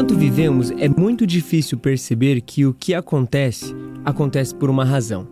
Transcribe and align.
Enquanto 0.00 0.18
vivemos, 0.18 0.70
é 0.78 0.88
muito 0.88 1.26
difícil 1.26 1.76
perceber 1.76 2.40
que 2.40 2.64
o 2.64 2.72
que 2.72 2.94
acontece, 2.94 3.76
acontece 4.02 4.54
por 4.54 4.70
uma 4.70 4.82
razão. 4.82 5.28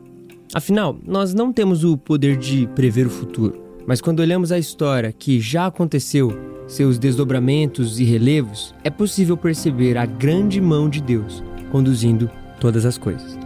Afinal, 0.53 0.95
nós 1.06 1.33
não 1.33 1.51
temos 1.54 1.85
o 1.85 1.97
poder 1.97 2.37
de 2.37 2.67
prever 2.75 3.07
o 3.07 3.11
futuro, 3.11 3.59
mas 3.87 4.03
quando 4.03 4.21
olhamos 4.21 4.53
a 4.53 4.59
história 4.59 5.10
que 5.10 5.41
já 5.41 5.65
aconteceu, 5.65 6.38
seus 6.67 6.99
desdobramentos 6.99 7.99
e 7.99 8.04
relevos, 8.04 8.74
é 8.85 8.91
possível 8.91 9.38
perceber 9.38 9.96
a 9.96 10.04
grande 10.04 10.60
mão 10.60 10.87
de 10.87 11.00
Deus 11.00 11.42
conduzindo 11.73 12.31
todas 12.60 12.85
as 12.85 12.99
coisas. 12.99 13.38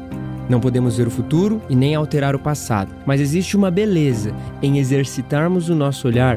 Não 0.49 0.59
podemos 0.59 0.96
ver 0.96 1.07
o 1.07 1.11
futuro 1.13 1.63
e 1.71 1.77
nem 1.77 1.95
alterar 1.95 2.35
o 2.35 2.41
passado, 2.41 2.93
mas 3.07 3.21
existe 3.21 3.57
uma 3.57 3.71
beleza 3.71 4.35
em 4.61 4.81
exercitarmos 4.81 5.68
o 5.68 5.75
nosso 5.77 6.09
olhar 6.09 6.36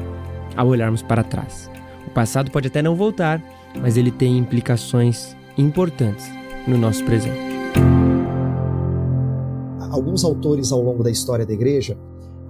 ao 0.55 0.67
olharmos 0.67 1.02
para 1.02 1.23
trás. 1.23 1.72
O 2.05 2.12
passado 2.12 2.52
pode 2.52 2.67
até 2.67 2.84
não 2.84 2.95
voltar, 2.95 3.41
mas 3.81 3.97
ele 3.97 4.11
tem 4.11 4.38
implicações 4.38 5.35
importantes 5.57 6.25
no 6.67 6.77
nosso 6.77 7.03
presente. 7.05 7.55
Alguns 9.91 10.23
autores 10.23 10.71
ao 10.71 10.81
longo 10.81 11.03
da 11.03 11.11
história 11.11 11.45
da 11.45 11.53
igreja 11.53 11.98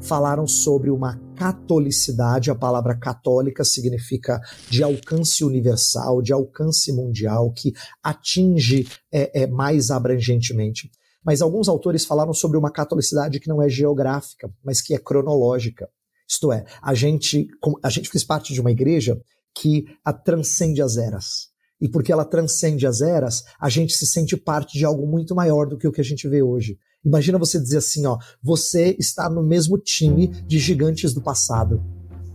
falaram 0.02 0.48
sobre 0.48 0.90
uma 0.90 1.20
catolicidade. 1.36 2.50
A 2.50 2.56
palavra 2.56 2.98
católica 2.98 3.64
significa 3.64 4.40
de 4.70 4.84
alcance 4.84 5.44
universal, 5.44 6.22
de 6.22 6.32
alcance 6.32 6.92
mundial, 6.92 7.52
que 7.52 7.74
atinge 8.04 8.88
é, 9.12 9.44
é, 9.44 9.48
mais 9.48 9.92
abrangentemente. 9.92 10.90
Mas 11.24 11.42
alguns 11.42 11.68
autores 11.68 12.06
falaram 12.06 12.34
sobre 12.34 12.58
uma 12.58 12.72
catolicidade 12.72 13.40
que 13.40 13.50
não 13.50 13.62
é 13.62 13.68
geográfica, 13.68 14.50
mas 14.64 14.82
que 14.82 14.94
é 14.94 15.00
cronológica. 15.00 15.90
Isto 16.28 16.52
é, 16.52 16.66
a 16.82 16.94
gente, 16.94 17.48
a 17.84 17.90
gente 17.90 18.10
fez 18.10 18.24
parte 18.24 18.54
de 18.54 18.62
uma 18.62 18.72
igreja 18.72 19.20
que 19.58 19.86
a 20.04 20.12
transcende 20.12 20.82
as 20.82 20.98
eras. 20.98 21.50
E 21.82 21.90
porque 21.90 22.12
ela 22.12 22.26
transcende 22.26 22.88
as 22.88 23.02
eras, 23.02 23.44
a 23.60 23.70
gente 23.70 23.94
se 23.94 24.06
sente 24.06 24.38
parte 24.38 24.78
de 24.78 24.86
algo 24.86 25.06
muito 25.06 25.36
maior 25.36 25.68
do 25.68 25.78
que 25.78 25.88
o 25.88 25.92
que 25.92 26.02
a 26.02 26.04
gente 26.06 26.28
vê 26.28 26.42
hoje. 26.42 26.78
Imagina 27.04 27.38
você 27.38 27.60
dizer 27.60 27.78
assim, 27.78 28.06
ó, 28.06 28.18
você 28.42 28.96
está 29.00 29.30
no 29.30 29.44
mesmo 29.44 29.78
time 29.78 30.28
de 30.48 30.58
gigantes 30.58 31.14
do 31.14 31.22
passado. 31.22 31.84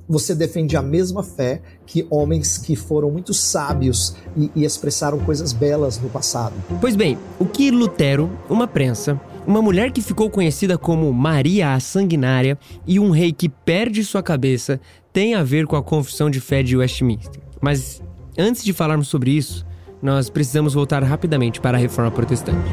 Você 0.08 0.34
defende 0.34 0.76
a 0.76 0.82
mesma 0.82 1.22
fé 1.22 1.62
que 1.86 2.06
homens 2.10 2.58
que 2.58 2.74
foram 2.74 3.10
muito 3.10 3.32
sábios 3.32 4.14
e, 4.36 4.50
e 4.56 4.64
expressaram 4.64 5.18
coisas 5.24 5.52
belas 5.52 5.98
no 5.98 6.10
passado. 6.10 6.54
Pois 6.80 6.96
bem, 6.96 7.16
o 7.38 7.46
que 7.46 7.70
Lutero, 7.70 8.30
uma 8.48 8.66
prensa, 8.66 9.20
uma 9.50 9.60
mulher 9.60 9.90
que 9.90 10.00
ficou 10.00 10.30
conhecida 10.30 10.78
como 10.78 11.12
Maria 11.12 11.74
a 11.74 11.80
Sanguinária 11.80 12.56
e 12.86 13.00
um 13.00 13.10
rei 13.10 13.32
que 13.32 13.48
perde 13.48 14.04
sua 14.04 14.22
cabeça 14.22 14.80
tem 15.12 15.34
a 15.34 15.42
ver 15.42 15.66
com 15.66 15.74
a 15.74 15.82
confissão 15.82 16.30
de 16.30 16.40
fé 16.40 16.62
de 16.62 16.76
Westminster. 16.76 17.42
Mas 17.60 18.00
antes 18.38 18.62
de 18.62 18.72
falarmos 18.72 19.08
sobre 19.08 19.32
isso, 19.32 19.66
nós 20.00 20.30
precisamos 20.30 20.72
voltar 20.72 21.02
rapidamente 21.02 21.60
para 21.60 21.76
a 21.76 21.80
Reforma 21.80 22.12
Protestante. 22.12 22.70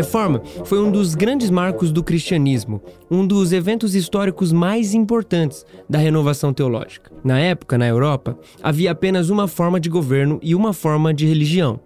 Reforma 0.00 0.40
foi 0.64 0.80
um 0.80 0.90
dos 0.90 1.14
grandes 1.14 1.50
marcos 1.50 1.92
do 1.92 2.02
cristianismo, 2.02 2.80
um 3.10 3.26
dos 3.26 3.52
eventos 3.52 3.94
históricos 3.94 4.50
mais 4.50 4.94
importantes 4.94 5.66
da 5.86 5.98
renovação 5.98 6.54
teológica. 6.54 7.12
Na 7.22 7.38
época, 7.38 7.76
na 7.76 7.86
Europa, 7.86 8.38
havia 8.62 8.92
apenas 8.92 9.28
uma 9.28 9.46
forma 9.46 9.78
de 9.78 9.90
governo 9.90 10.40
e 10.42 10.54
uma 10.54 10.72
forma 10.72 11.12
de 11.12 11.26
religião: 11.26 11.78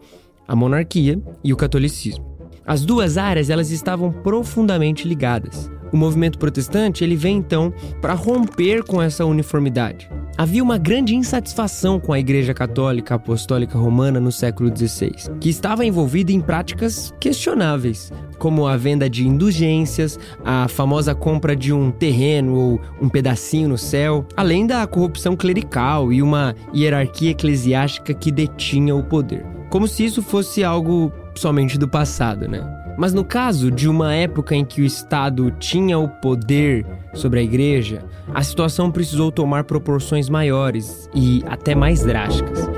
a 0.46 0.54
monarquia 0.54 1.20
e 1.42 1.52
o 1.52 1.56
catolicismo. 1.56 2.24
As 2.64 2.84
duas 2.84 3.18
áreas 3.18 3.50
elas 3.50 3.72
estavam 3.72 4.12
profundamente 4.12 5.08
ligadas. 5.08 5.68
O 5.92 5.96
movimento 5.96 6.38
protestante 6.38 7.02
ele 7.02 7.16
vem 7.16 7.38
então 7.38 7.74
para 8.00 8.14
romper 8.14 8.84
com 8.84 9.02
essa 9.02 9.24
uniformidade. 9.24 10.08
Havia 10.36 10.64
uma 10.64 10.78
grande 10.78 11.14
insatisfação 11.14 12.00
com 12.00 12.12
a 12.12 12.18
Igreja 12.18 12.52
Católica 12.52 13.14
Apostólica 13.14 13.78
Romana 13.78 14.18
no 14.18 14.32
século 14.32 14.68
XVI, 14.76 15.12
que 15.38 15.48
estava 15.48 15.84
envolvida 15.84 16.32
em 16.32 16.40
práticas 16.40 17.14
questionáveis, 17.20 18.12
como 18.36 18.66
a 18.66 18.76
venda 18.76 19.08
de 19.08 19.28
indulgências, 19.28 20.18
a 20.44 20.66
famosa 20.66 21.14
compra 21.14 21.54
de 21.54 21.72
um 21.72 21.92
terreno 21.92 22.56
ou 22.56 22.80
um 23.00 23.08
pedacinho 23.08 23.68
no 23.68 23.78
céu, 23.78 24.26
além 24.36 24.66
da 24.66 24.84
corrupção 24.88 25.36
clerical 25.36 26.12
e 26.12 26.20
uma 26.20 26.56
hierarquia 26.74 27.30
eclesiástica 27.30 28.12
que 28.12 28.32
detinha 28.32 28.96
o 28.96 29.04
poder. 29.04 29.46
Como 29.70 29.86
se 29.86 30.04
isso 30.04 30.20
fosse 30.20 30.64
algo 30.64 31.12
somente 31.36 31.78
do 31.78 31.86
passado, 31.86 32.48
né? 32.48 32.83
Mas 32.96 33.12
no 33.12 33.24
caso 33.24 33.70
de 33.70 33.88
uma 33.88 34.14
época 34.14 34.54
em 34.54 34.64
que 34.64 34.80
o 34.80 34.84
Estado 34.84 35.50
tinha 35.58 35.98
o 35.98 36.08
poder 36.08 36.86
sobre 37.12 37.40
a 37.40 37.42
igreja, 37.42 38.04
a 38.32 38.42
situação 38.42 38.90
precisou 38.90 39.32
tomar 39.32 39.64
proporções 39.64 40.28
maiores 40.28 41.08
e 41.14 41.42
até 41.46 41.74
mais 41.74 42.02
drásticas. 42.04 42.68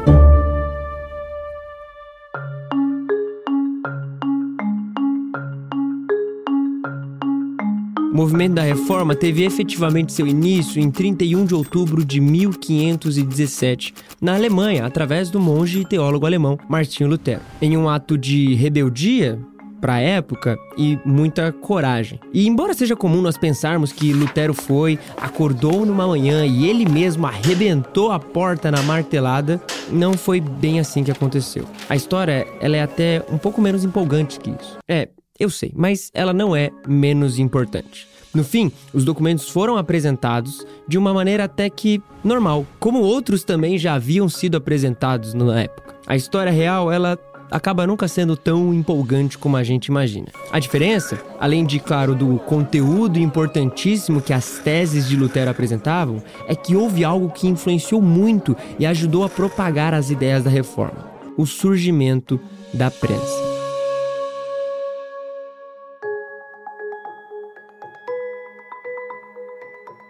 O 8.11 8.17
movimento 8.17 8.55
da 8.55 8.63
reforma 8.63 9.15
teve 9.15 9.45
efetivamente 9.45 10.11
seu 10.11 10.27
início 10.27 10.81
em 10.81 10.91
31 10.91 11.45
de 11.45 11.55
outubro 11.55 12.03
de 12.03 12.19
1517, 12.19 13.93
na 14.23 14.35
Alemanha, 14.35 14.87
através 14.87 15.29
do 15.29 15.39
monge 15.39 15.81
e 15.81 15.85
teólogo 15.85 16.25
alemão 16.25 16.59
Martinho 16.67 17.11
Lutero. 17.11 17.43
Em 17.61 17.77
um 17.77 17.91
ato 17.91 18.17
de 18.17 18.55
rebeldia, 18.55 19.39
para 19.87 19.95
a 19.95 20.01
época 20.01 20.59
e 20.77 20.99
muita 21.05 21.53
coragem. 21.53 22.19
E 22.33 22.49
embora 22.49 22.75
seja 22.75 22.97
comum 22.97 23.23
nós 23.23 23.39
pensarmos 23.39 23.93
que 23.93 24.13
Lutero 24.13 24.53
foi, 24.53 24.99
acordou 25.17 25.87
numa 25.87 26.09
manhã 26.09 26.45
e 26.45 26.67
ele 26.69 26.85
mesmo 26.85 27.25
arrebentou 27.25 28.11
a 28.11 28.19
porta 28.19 28.69
na 28.69 28.83
martelada, 28.83 29.63
não 29.89 30.15
foi 30.15 30.41
bem 30.41 30.81
assim 30.81 31.05
que 31.05 31.13
aconteceu. 31.13 31.65
A 31.89 31.95
história, 31.95 32.49
ela 32.61 32.77
é 32.77 32.83
até 32.83 33.25
um 33.31 33.39
pouco 33.39 33.61
menos 33.61 33.85
empolgante 33.85 34.41
que 34.41 34.51
isso. 34.51 34.77
É, 34.89 35.09
eu 35.39 35.49
sei, 35.49 35.71
mas 35.73 36.11
ela 36.13 36.33
não 36.33 36.57
é 36.57 36.73
menos 36.89 37.39
importante. 37.39 38.09
No 38.35 38.43
fim, 38.43 38.73
os 38.93 39.05
documentos 39.05 39.49
foram 39.49 39.77
apresentados 39.77 40.67
de 40.89 40.99
uma 40.99 41.15
maneira 41.15 41.45
até 41.45 41.71
que 41.71 42.03
normal, 42.25 42.67
como 42.81 42.99
outros 43.03 43.45
também 43.45 43.79
já 43.79 43.95
haviam 43.95 44.29
sido 44.29 44.57
apresentados 44.57 45.33
na 45.33 45.61
época. 45.61 45.95
A 46.09 46.17
história 46.17 46.51
real, 46.51 46.91
ela 46.91 47.17
acaba 47.51 47.87
nunca 47.87 48.09
sendo 48.09 48.37
tão 48.37 48.73
empolgante 48.73 49.39
como 49.39 49.57
a 49.57 49.65
gente 49.65 49.87
imagina. 49.87 50.29
A 50.51 50.59
diferença, 50.59 51.21
além 51.41 51.65
de, 51.65 51.79
claro, 51.79 52.15
do 52.15 52.39
conteúdo 52.41 53.19
importantíssimo 53.19 54.21
que 54.21 54.33
as 54.33 54.59
teses 54.59 55.09
de 55.09 55.17
Lutero 55.17 55.51
apresentavam, 55.51 56.23
é 56.49 56.55
que 56.55 56.77
houve 56.77 57.05
algo 57.05 57.31
que 57.31 57.49
influenciou 57.49 58.03
muito 58.03 58.57
e 58.79 58.87
ajudou 58.87 59.25
a 59.25 59.29
propagar 59.29 59.95
as 59.95 60.11
ideias 60.11 60.45
da 60.45 60.51
reforma: 60.51 61.11
o 61.37 61.47
surgimento 61.47 62.41
da 62.73 62.91
prensa. 62.91 63.56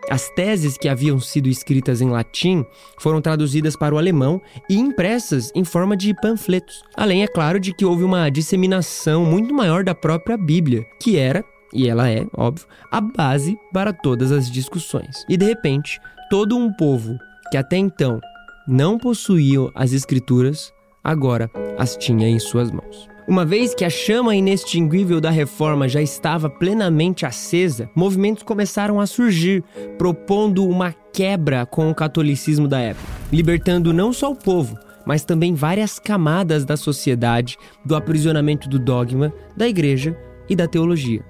As 0.09 0.31
teses 0.31 0.79
que 0.79 0.89
haviam 0.89 1.19
sido 1.19 1.49
escritas 1.49 2.01
em 2.01 2.09
latim 2.09 2.65
foram 2.99 3.21
traduzidas 3.21 3.75
para 3.75 3.95
o 3.95 3.99
alemão 3.99 4.41
e 4.71 4.77
impressas 4.77 5.51
em 5.55 5.65
forma 5.65 5.97
de 5.97 6.15
panfletos. 6.15 6.83
Além, 6.97 7.25
é 7.25 7.27
claro, 7.27 7.59
de 7.59 7.75
que 7.75 7.85
houve 7.85 8.05
uma 8.05 8.31
disseminação 8.31 9.25
muito 9.25 9.53
maior 9.53 9.83
da 9.83 9.95
própria 9.95 10.37
Bíblia, 10.37 10.87
que 11.01 11.17
era, 11.17 11.45
e 11.73 11.89
ela 11.89 12.09
é, 12.09 12.25
óbvio, 12.37 12.67
a 12.91 13.01
base 13.01 13.59
para 13.73 13.93
todas 13.93 14.31
as 14.31 14.51
discussões. 14.51 15.25
E 15.29 15.37
de 15.37 15.45
repente, 15.45 16.01
todo 16.31 16.57
um 16.57 16.73
povo 16.73 17.19
que 17.51 17.57
até 17.57 17.77
então 17.77 18.21
não 18.67 18.99
possuía 18.99 19.71
as 19.75 19.93
escrituras, 19.93 20.73
agora 21.07 21.51
as 21.79 21.97
tinha 21.97 22.29
em 22.29 22.39
suas 22.39 22.71
mãos. 22.71 23.09
Uma 23.29 23.45
vez 23.45 23.75
que 23.75 23.85
a 23.85 23.91
chama 23.91 24.37
inextinguível 24.37 25.21
da 25.21 25.31
reforma 25.31 25.89
já 25.89 26.01
estava 26.01 26.49
plenamente 26.49 27.27
acesa, 27.27 27.91
movimentos 27.95 28.43
começaram 28.43 29.01
a 29.01 29.07
surgir, 29.07 29.65
propondo 29.99 30.65
uma 30.65 30.95
quebra 31.13 31.67
com 31.67 31.91
o 31.91 31.95
catolicismo 31.95 32.69
da 32.69 32.79
época, 32.79 33.07
libertando 33.33 33.93
não 33.93 34.13
só 34.13 34.31
o 34.31 34.37
povo, 34.37 34.77
mas 35.05 35.25
também 35.25 35.55
várias 35.55 35.99
camadas 35.99 36.65
da 36.65 36.77
sociedade 36.77 37.57
do 37.85 37.97
aprisionamento 37.97 38.69
do 38.69 38.79
dogma, 38.79 39.33
da 39.57 39.67
igreja 39.67 40.17
e 40.49 40.55
da 40.55 40.69
teologia. 40.69 41.25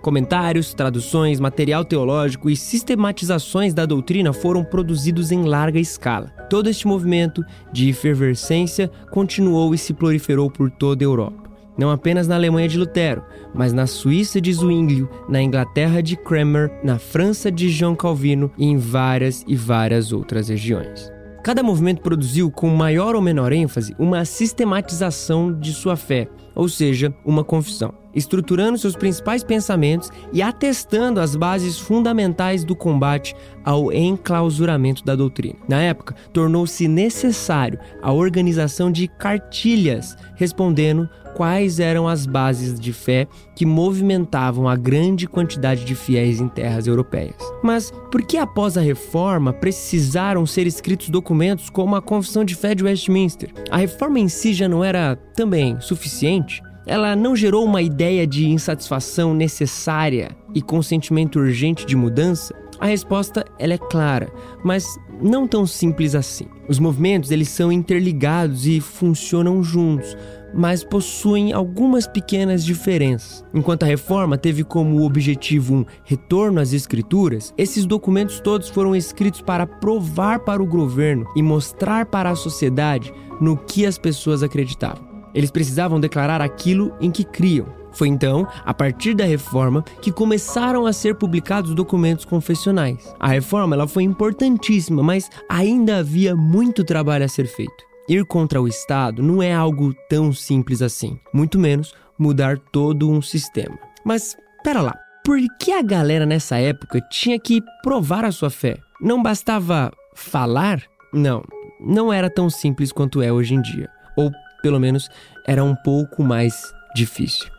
Comentários, 0.00 0.74
traduções, 0.74 1.38
material 1.38 1.84
teológico 1.84 2.50
e 2.50 2.56
sistematizações 2.56 3.72
da 3.72 3.86
doutrina 3.86 4.32
foram 4.32 4.64
produzidos 4.64 5.30
em 5.30 5.44
larga 5.44 5.78
escala. 5.78 6.32
Todo 6.52 6.68
este 6.68 6.86
movimento 6.86 7.42
de 7.72 7.88
efervescência 7.88 8.90
continuou 9.10 9.74
e 9.74 9.78
se 9.78 9.94
proliferou 9.94 10.50
por 10.50 10.70
toda 10.70 11.02
a 11.02 11.06
Europa. 11.06 11.50
Não 11.78 11.90
apenas 11.90 12.28
na 12.28 12.34
Alemanha 12.34 12.68
de 12.68 12.76
Lutero, 12.76 13.24
mas 13.54 13.72
na 13.72 13.86
Suíça 13.86 14.38
de 14.38 14.52
Zwinglio, 14.52 15.08
na 15.30 15.40
Inglaterra 15.40 16.02
de 16.02 16.14
Cranmer, 16.14 16.70
na 16.84 16.98
França 16.98 17.50
de 17.50 17.70
João 17.70 17.96
Calvino 17.96 18.52
e 18.58 18.66
em 18.66 18.76
várias 18.76 19.42
e 19.48 19.56
várias 19.56 20.12
outras 20.12 20.50
regiões. 20.50 21.10
Cada 21.42 21.62
movimento 21.62 22.02
produziu, 22.02 22.50
com 22.50 22.68
maior 22.68 23.14
ou 23.14 23.22
menor 23.22 23.50
ênfase, 23.50 23.96
uma 23.98 24.22
sistematização 24.26 25.58
de 25.58 25.72
sua 25.72 25.96
fé, 25.96 26.28
ou 26.54 26.68
seja, 26.68 27.14
uma 27.24 27.42
confissão. 27.42 28.01
Estruturando 28.14 28.78
seus 28.78 28.96
principais 28.96 29.42
pensamentos 29.42 30.10
e 30.32 30.42
atestando 30.42 31.20
as 31.20 31.36
bases 31.36 31.78
fundamentais 31.78 32.64
do 32.64 32.74
combate 32.74 33.34
ao 33.64 33.92
enclausuramento 33.92 35.04
da 35.04 35.14
doutrina. 35.14 35.58
Na 35.68 35.80
época, 35.80 36.14
tornou-se 36.32 36.86
necessário 36.88 37.78
a 38.00 38.12
organização 38.12 38.90
de 38.90 39.08
cartilhas 39.08 40.16
respondendo 40.34 41.08
quais 41.34 41.80
eram 41.80 42.06
as 42.06 42.26
bases 42.26 42.78
de 42.78 42.92
fé 42.92 43.26
que 43.54 43.64
movimentavam 43.64 44.68
a 44.68 44.76
grande 44.76 45.26
quantidade 45.26 45.84
de 45.84 45.94
fiéis 45.94 46.40
em 46.40 46.48
terras 46.48 46.86
europeias. 46.86 47.36
Mas 47.62 47.90
por 48.10 48.22
que 48.22 48.36
após 48.36 48.76
a 48.76 48.80
reforma 48.80 49.52
precisaram 49.52 50.44
ser 50.46 50.66
escritos 50.66 51.08
documentos 51.08 51.70
como 51.70 51.96
a 51.96 52.02
Confissão 52.02 52.44
de 52.44 52.54
Fé 52.54 52.74
de 52.74 52.84
Westminster? 52.84 53.52
A 53.70 53.78
reforma 53.78 54.20
em 54.20 54.28
si 54.28 54.52
já 54.52 54.68
não 54.68 54.84
era 54.84 55.16
também 55.34 55.80
suficiente? 55.80 56.62
Ela 56.86 57.14
não 57.14 57.36
gerou 57.36 57.64
uma 57.64 57.80
ideia 57.80 58.26
de 58.26 58.48
insatisfação 58.48 59.32
necessária 59.34 60.36
e 60.54 60.60
consentimento 60.60 61.38
urgente 61.38 61.86
de 61.86 61.94
mudança? 61.94 62.54
A 62.80 62.86
resposta 62.86 63.44
ela 63.60 63.74
é 63.74 63.78
clara, 63.78 64.32
mas 64.64 64.84
não 65.22 65.46
tão 65.46 65.64
simples 65.64 66.16
assim. 66.16 66.46
Os 66.68 66.80
movimentos 66.80 67.30
eles 67.30 67.48
são 67.48 67.70
interligados 67.70 68.66
e 68.66 68.80
funcionam 68.80 69.62
juntos, 69.62 70.16
mas 70.52 70.82
possuem 70.82 71.52
algumas 71.52 72.08
pequenas 72.08 72.64
diferenças. 72.64 73.44
Enquanto 73.54 73.84
a 73.84 73.86
reforma 73.86 74.36
teve 74.36 74.64
como 74.64 75.04
objetivo 75.04 75.76
um 75.76 75.84
retorno 76.02 76.60
às 76.60 76.72
escrituras, 76.72 77.54
esses 77.56 77.86
documentos 77.86 78.40
todos 78.40 78.68
foram 78.68 78.96
escritos 78.96 79.40
para 79.40 79.64
provar 79.64 80.40
para 80.40 80.60
o 80.60 80.66
governo 80.66 81.24
e 81.36 81.42
mostrar 81.42 82.06
para 82.06 82.30
a 82.30 82.36
sociedade 82.36 83.14
no 83.40 83.56
que 83.56 83.86
as 83.86 83.96
pessoas 83.96 84.42
acreditavam. 84.42 85.11
Eles 85.34 85.50
precisavam 85.50 86.00
declarar 86.00 86.40
aquilo 86.40 86.94
em 87.00 87.10
que 87.10 87.24
criam. 87.24 87.66
Foi 87.92 88.08
então, 88.08 88.46
a 88.64 88.72
partir 88.72 89.14
da 89.14 89.24
reforma, 89.24 89.84
que 90.00 90.10
começaram 90.10 90.86
a 90.86 90.92
ser 90.92 91.14
publicados 91.14 91.74
documentos 91.74 92.24
confessionais. 92.24 93.14
A 93.20 93.28
reforma 93.28 93.76
ela 93.76 93.86
foi 93.86 94.02
importantíssima, 94.02 95.02
mas 95.02 95.30
ainda 95.48 95.98
havia 95.98 96.34
muito 96.34 96.84
trabalho 96.84 97.24
a 97.24 97.28
ser 97.28 97.46
feito. 97.46 97.84
Ir 98.08 98.24
contra 98.24 98.60
o 98.60 98.66
Estado 98.66 99.22
não 99.22 99.42
é 99.42 99.52
algo 99.52 99.94
tão 100.08 100.32
simples 100.32 100.82
assim, 100.82 101.18
muito 101.32 101.58
menos 101.58 101.94
mudar 102.18 102.58
todo 102.58 103.10
um 103.10 103.22
sistema. 103.22 103.78
Mas, 104.04 104.36
pera 104.64 104.80
lá, 104.80 104.94
por 105.24 105.38
que 105.60 105.72
a 105.72 105.82
galera 105.82 106.26
nessa 106.26 106.58
época 106.58 107.00
tinha 107.10 107.38
que 107.38 107.60
provar 107.82 108.24
a 108.24 108.32
sua 108.32 108.50
fé? 108.50 108.76
Não 109.00 109.22
bastava 109.22 109.92
falar? 110.14 110.82
Não, 111.12 111.44
não 111.80 112.12
era 112.12 112.28
tão 112.28 112.50
simples 112.50 112.90
quanto 112.90 113.22
é 113.22 113.32
hoje 113.32 113.54
em 113.54 113.62
dia. 113.62 113.88
Ou, 114.16 114.30
pelo 114.62 114.78
menos, 114.78 115.08
era 115.46 115.62
um 115.62 115.74
pouco 115.74 116.22
mais 116.22 116.72
difícil. 116.96 117.50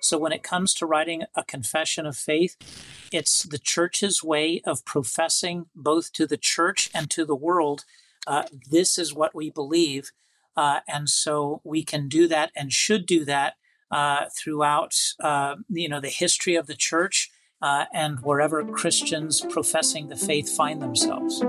So, 0.00 0.18
when 0.18 0.32
it 0.32 0.42
comes 0.42 0.74
to 0.74 0.86
writing 0.86 1.22
a 1.34 1.42
confession 1.42 2.04
of 2.04 2.16
faith, 2.16 2.56
it's 3.10 3.44
the 3.44 3.58
church's 3.58 4.22
way 4.22 4.60
of 4.66 4.84
professing 4.84 5.66
both 5.74 6.12
to 6.12 6.26
the 6.26 6.36
church 6.36 6.90
and 6.92 7.08
to 7.10 7.24
the 7.24 7.36
world 7.36 7.84
uh, 8.26 8.44
this 8.70 8.98
is 8.98 9.14
what 9.14 9.34
we 9.34 9.50
believe. 9.50 10.12
Uh, 10.56 10.80
and 10.86 11.08
so 11.08 11.60
we 11.64 11.82
can 11.82 12.08
do 12.08 12.28
that 12.28 12.52
and 12.54 12.72
should 12.72 13.06
do 13.06 13.24
that 13.24 13.54
uh, 13.90 14.26
throughout 14.36 14.94
uh, 15.20 15.56
you 15.68 15.88
know 15.88 16.00
the 16.00 16.08
history 16.08 16.54
of 16.54 16.66
the 16.66 16.74
church 16.74 17.30
uh, 17.60 17.84
and 17.92 18.20
wherever 18.20 18.64
Christians 18.64 19.40
professing 19.50 20.08
the 20.08 20.16
faith 20.16 20.48
find 20.48 20.80
themselves. 20.80 21.42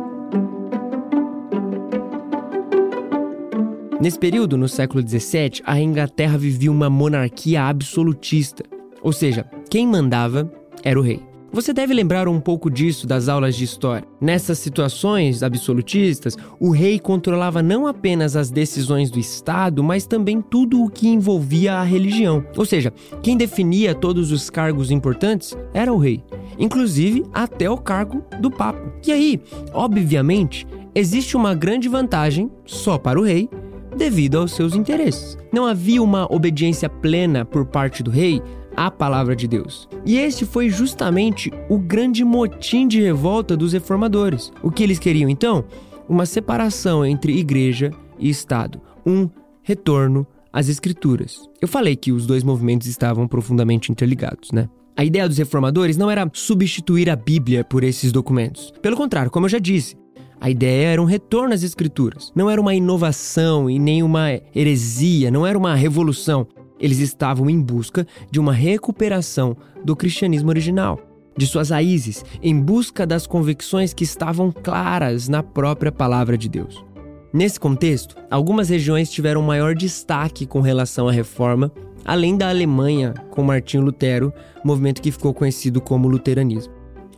Nesse 3.99 4.19
período, 4.19 4.57
no 4.57 4.67
século 4.67 5.01
XVII, 5.07 5.61
a 5.65 5.79
Inglaterra 5.79 6.37
vivia 6.37 6.69
uma 6.71 6.89
monarquia 6.89 7.63
absolutista, 7.63 8.63
ou 9.01 9.13
seja, 9.13 9.45
quem 9.69 9.87
mandava 9.87 10.51
era 10.83 10.99
o 10.99 11.01
rei. 11.01 11.21
Você 11.53 11.71
deve 11.71 11.93
lembrar 11.93 12.27
um 12.27 12.41
pouco 12.41 12.69
disso 12.69 13.07
das 13.07 13.29
aulas 13.29 13.55
de 13.55 13.63
história. 13.63 14.05
Nessas 14.19 14.59
situações 14.59 15.41
absolutistas, 15.41 16.35
o 16.59 16.69
rei 16.71 16.99
controlava 16.99 17.63
não 17.63 17.87
apenas 17.87 18.35
as 18.35 18.51
decisões 18.51 19.09
do 19.09 19.17
Estado, 19.17 19.81
mas 19.81 20.05
também 20.05 20.41
tudo 20.41 20.83
o 20.83 20.89
que 20.89 21.07
envolvia 21.07 21.75
a 21.75 21.83
religião. 21.83 22.43
Ou 22.57 22.65
seja, 22.65 22.91
quem 23.23 23.37
definia 23.37 23.95
todos 23.95 24.33
os 24.33 24.49
cargos 24.49 24.91
importantes 24.91 25.55
era 25.73 25.93
o 25.93 25.97
rei, 25.97 26.21
inclusive 26.59 27.23
até 27.33 27.69
o 27.69 27.77
cargo 27.77 28.21
do 28.41 28.51
Papa. 28.51 28.93
E 29.07 29.13
aí, 29.13 29.41
obviamente, 29.71 30.67
existe 30.93 31.37
uma 31.37 31.55
grande 31.55 31.87
vantagem 31.87 32.51
só 32.65 32.97
para 32.97 33.17
o 33.17 33.23
rei 33.23 33.49
devido 33.95 34.37
aos 34.37 34.51
seus 34.51 34.75
interesses. 34.75 35.37
Não 35.51 35.65
havia 35.65 36.03
uma 36.03 36.31
obediência 36.31 36.89
plena 36.89 37.45
por 37.45 37.65
parte 37.65 38.03
do 38.03 38.11
rei 38.11 38.41
à 38.75 38.91
palavra 38.91 39.35
de 39.35 39.47
Deus. 39.47 39.87
E 40.05 40.17
este 40.17 40.45
foi 40.45 40.69
justamente 40.69 41.51
o 41.69 41.77
grande 41.77 42.23
motim 42.23 42.87
de 42.87 43.01
revolta 43.01 43.55
dos 43.55 43.73
reformadores. 43.73 44.51
O 44.61 44.69
que 44.69 44.83
eles 44.83 44.99
queriam 44.99 45.29
então? 45.29 45.63
Uma 46.07 46.25
separação 46.25 47.05
entre 47.05 47.37
igreja 47.37 47.91
e 48.19 48.29
Estado, 48.29 48.81
um 49.05 49.29
retorno 49.63 50.27
às 50.51 50.69
escrituras. 50.69 51.49
Eu 51.61 51.67
falei 51.67 51.95
que 51.95 52.11
os 52.11 52.25
dois 52.25 52.43
movimentos 52.43 52.87
estavam 52.87 53.27
profundamente 53.27 53.91
interligados, 53.91 54.51
né? 54.51 54.69
A 54.97 55.03
ideia 55.03 55.27
dos 55.27 55.37
reformadores 55.37 55.97
não 55.97 56.09
era 56.09 56.29
substituir 56.33 57.09
a 57.09 57.17
Bíblia 57.17 57.65
por 57.65 57.83
esses 57.83 58.13
documentos. 58.13 58.71
Pelo 58.81 58.95
contrário, 58.95 59.29
como 59.29 59.45
eu 59.45 59.49
já 59.49 59.59
disse, 59.59 59.97
a 60.39 60.49
ideia 60.49 60.89
era 60.89 61.01
um 61.01 61.05
retorno 61.05 61.53
às 61.53 61.63
escrituras. 61.63 62.31
Não 62.35 62.49
era 62.49 62.59
uma 62.59 62.75
inovação 62.75 63.69
e 63.69 63.79
nem 63.79 64.03
uma 64.03 64.29
heresia, 64.55 65.31
não 65.31 65.45
era 65.45 65.57
uma 65.57 65.75
revolução. 65.75 66.47
Eles 66.79 66.99
estavam 66.99 67.49
em 67.49 67.59
busca 67.59 68.05
de 68.29 68.39
uma 68.39 68.53
recuperação 68.53 69.55
do 69.83 69.95
cristianismo 69.95 70.49
original, 70.49 70.99
de 71.37 71.47
suas 71.47 71.69
raízes, 71.69 72.23
em 72.43 72.59
busca 72.59 73.05
das 73.05 73.25
convicções 73.25 73.93
que 73.93 74.03
estavam 74.03 74.51
claras 74.51 75.27
na 75.27 75.41
própria 75.41 75.91
palavra 75.91 76.37
de 76.37 76.49
Deus. 76.49 76.83
Nesse 77.33 77.59
contexto, 77.59 78.15
algumas 78.29 78.69
regiões 78.69 79.09
tiveram 79.09 79.41
maior 79.41 79.73
destaque 79.75 80.45
com 80.45 80.61
relação 80.61 81.07
à 81.07 81.11
reforma, 81.11 81.71
além 82.03 82.37
da 82.37 82.49
Alemanha, 82.49 83.13
com 83.31 83.43
Martinho 83.43 83.83
Lutero, 83.83 84.31
movimento 84.63 85.01
que 85.01 85.11
ficou 85.11 85.33
conhecido 85.33 85.81
como 85.81 86.07
luteranismo. 86.07 86.74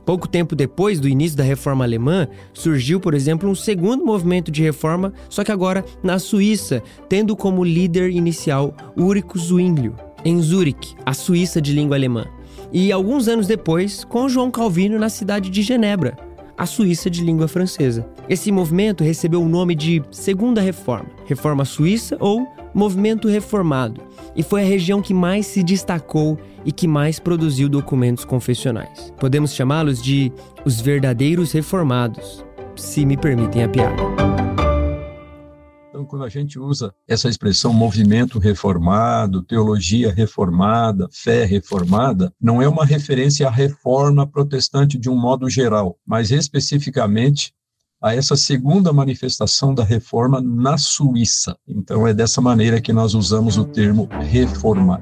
Pouco 0.08 0.26
tempo 0.26 0.56
depois 0.56 1.02
do 1.02 1.10
início 1.10 1.38
da 1.38 1.44
reforma 1.44 1.84
alemã, 1.84 2.30
surgiu, 2.54 2.98
por 2.98 3.14
exemplo, 3.14 3.50
um 3.50 3.54
segundo 3.54 4.06
movimento 4.06 4.50
de 4.50 4.64
reforma, 4.64 5.12
só 5.28 5.44
que 5.44 5.52
agora 5.52 5.84
na 6.02 6.18
Suíça, 6.18 6.82
tendo 7.10 7.36
como 7.36 7.62
líder 7.62 8.10
inicial 8.12 8.74
Ulrich 8.96 9.38
Zwinglio, 9.38 9.98
em 10.24 10.42
Zurich, 10.42 10.96
a 11.06 11.14
Suíça 11.14 11.62
de 11.62 11.74
língua 11.74 11.98
alemã. 11.98 12.26
E 12.72 12.90
alguns 12.90 13.28
anos 13.28 13.48
depois, 13.48 14.06
com 14.06 14.30
João 14.30 14.50
Calvino 14.50 14.98
na 14.98 15.10
cidade 15.10 15.50
de 15.50 15.62
Genebra, 15.62 16.18
a 16.58 16.66
Suíça 16.66 17.10
de 17.10 17.24
língua 17.24 17.48
francesa. 17.48 18.08
Esse 18.28 18.52
movimento 18.52 19.04
recebeu 19.04 19.42
o 19.42 19.48
nome 19.50 19.76
de 19.76 20.02
Segunda 20.12 20.60
Reforma, 20.60 21.10
Reforma 21.26 21.64
Suíça 21.64 22.18
ou 22.20 22.48
Movimento 22.74 23.28
Reformado, 23.28 24.02
e 24.36 24.44
foi 24.44 24.62
a 24.62 24.66
região 24.66 25.02
que 25.02 25.14
mais 25.14 25.46
se 25.48 25.64
destacou 25.64 26.38
e 26.66 26.72
que 26.72 26.88
mais 26.88 27.20
produziu 27.20 27.70
documentos 27.70 28.26
confessionais. 28.26 29.14
Podemos 29.20 29.54
chamá-los 29.54 30.02
de 30.02 30.32
os 30.66 30.82
verdadeiros 30.82 31.52
reformados, 31.52 32.46
se 32.76 33.06
me 33.06 33.18
permitem 33.18 33.64
a 33.64 33.70
piada. 33.70 34.37
Então, 35.98 36.06
quando 36.06 36.26
a 36.26 36.30
gente 36.30 36.60
usa 36.60 36.94
essa 37.08 37.28
expressão 37.28 37.74
movimento 37.74 38.38
reformado, 38.38 39.42
teologia 39.42 40.14
reformada, 40.14 41.08
fé 41.12 41.44
reformada, 41.44 42.32
não 42.40 42.62
é 42.62 42.70
uma 42.70 42.86
referência 42.86 43.48
à 43.48 43.50
reforma 43.50 44.28
protestante 44.28 44.96
de 44.96 45.10
um 45.10 45.20
modo 45.20 45.50
geral, 45.50 45.98
mas 46.06 46.30
especificamente 46.30 47.52
a 48.00 48.14
essa 48.14 48.36
segunda 48.36 48.94
manifestação 48.94 49.74
da 49.74 49.84
reforma 49.84 50.40
na 50.40 50.78
Suíça. 50.78 51.58
Então, 51.68 52.08
é 52.08 52.14
dessa 52.14 52.40
maneira 52.40 52.80
que 52.80 52.94
nós 52.94 53.16
usamos 53.16 53.58
o 53.58 53.66
termo 53.66 54.08
reformar. 54.30 55.02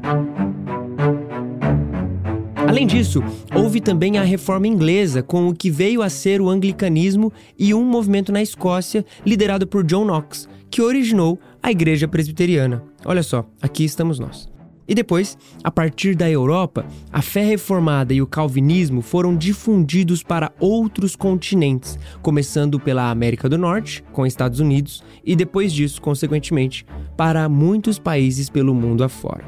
Além 2.65 2.87
disso, 2.87 3.21
houve 3.53 3.81
também 3.81 4.17
a 4.17 4.23
reforma 4.23 4.65
inglesa, 4.65 5.21
com 5.21 5.49
o 5.49 5.53
que 5.53 5.69
veio 5.69 6.01
a 6.01 6.09
ser 6.09 6.39
o 6.39 6.49
anglicanismo 6.49 7.33
e 7.59 7.73
um 7.73 7.83
movimento 7.83 8.31
na 8.31 8.41
Escócia 8.41 9.05
liderado 9.25 9.67
por 9.67 9.83
John 9.83 10.05
Knox, 10.05 10.47
que 10.69 10.81
originou 10.81 11.39
a 11.61 11.71
Igreja 11.71 12.07
Presbiteriana. 12.07 12.83
Olha 13.05 13.23
só, 13.23 13.45
aqui 13.61 13.83
estamos 13.83 14.19
nós. 14.19 14.49
E 14.87 14.93
depois, 14.93 15.37
a 15.63 15.71
partir 15.71 16.15
da 16.15 16.29
Europa, 16.29 16.85
a 17.11 17.21
fé 17.21 17.43
reformada 17.43 18.13
e 18.13 18.21
o 18.21 18.27
calvinismo 18.27 19.01
foram 19.01 19.35
difundidos 19.35 20.21
para 20.21 20.51
outros 20.59 21.15
continentes, 21.15 21.97
começando 22.21 22.79
pela 22.79 23.09
América 23.09 23.49
do 23.49 23.57
Norte, 23.57 24.03
com 24.11 24.25
Estados 24.25 24.59
Unidos, 24.59 25.03
e 25.25 25.35
depois 25.35 25.73
disso, 25.73 25.99
consequentemente, 26.01 26.85
para 27.17 27.49
muitos 27.49 27.97
países 27.97 28.47
pelo 28.47 28.75
mundo 28.75 29.03
afora. 29.03 29.43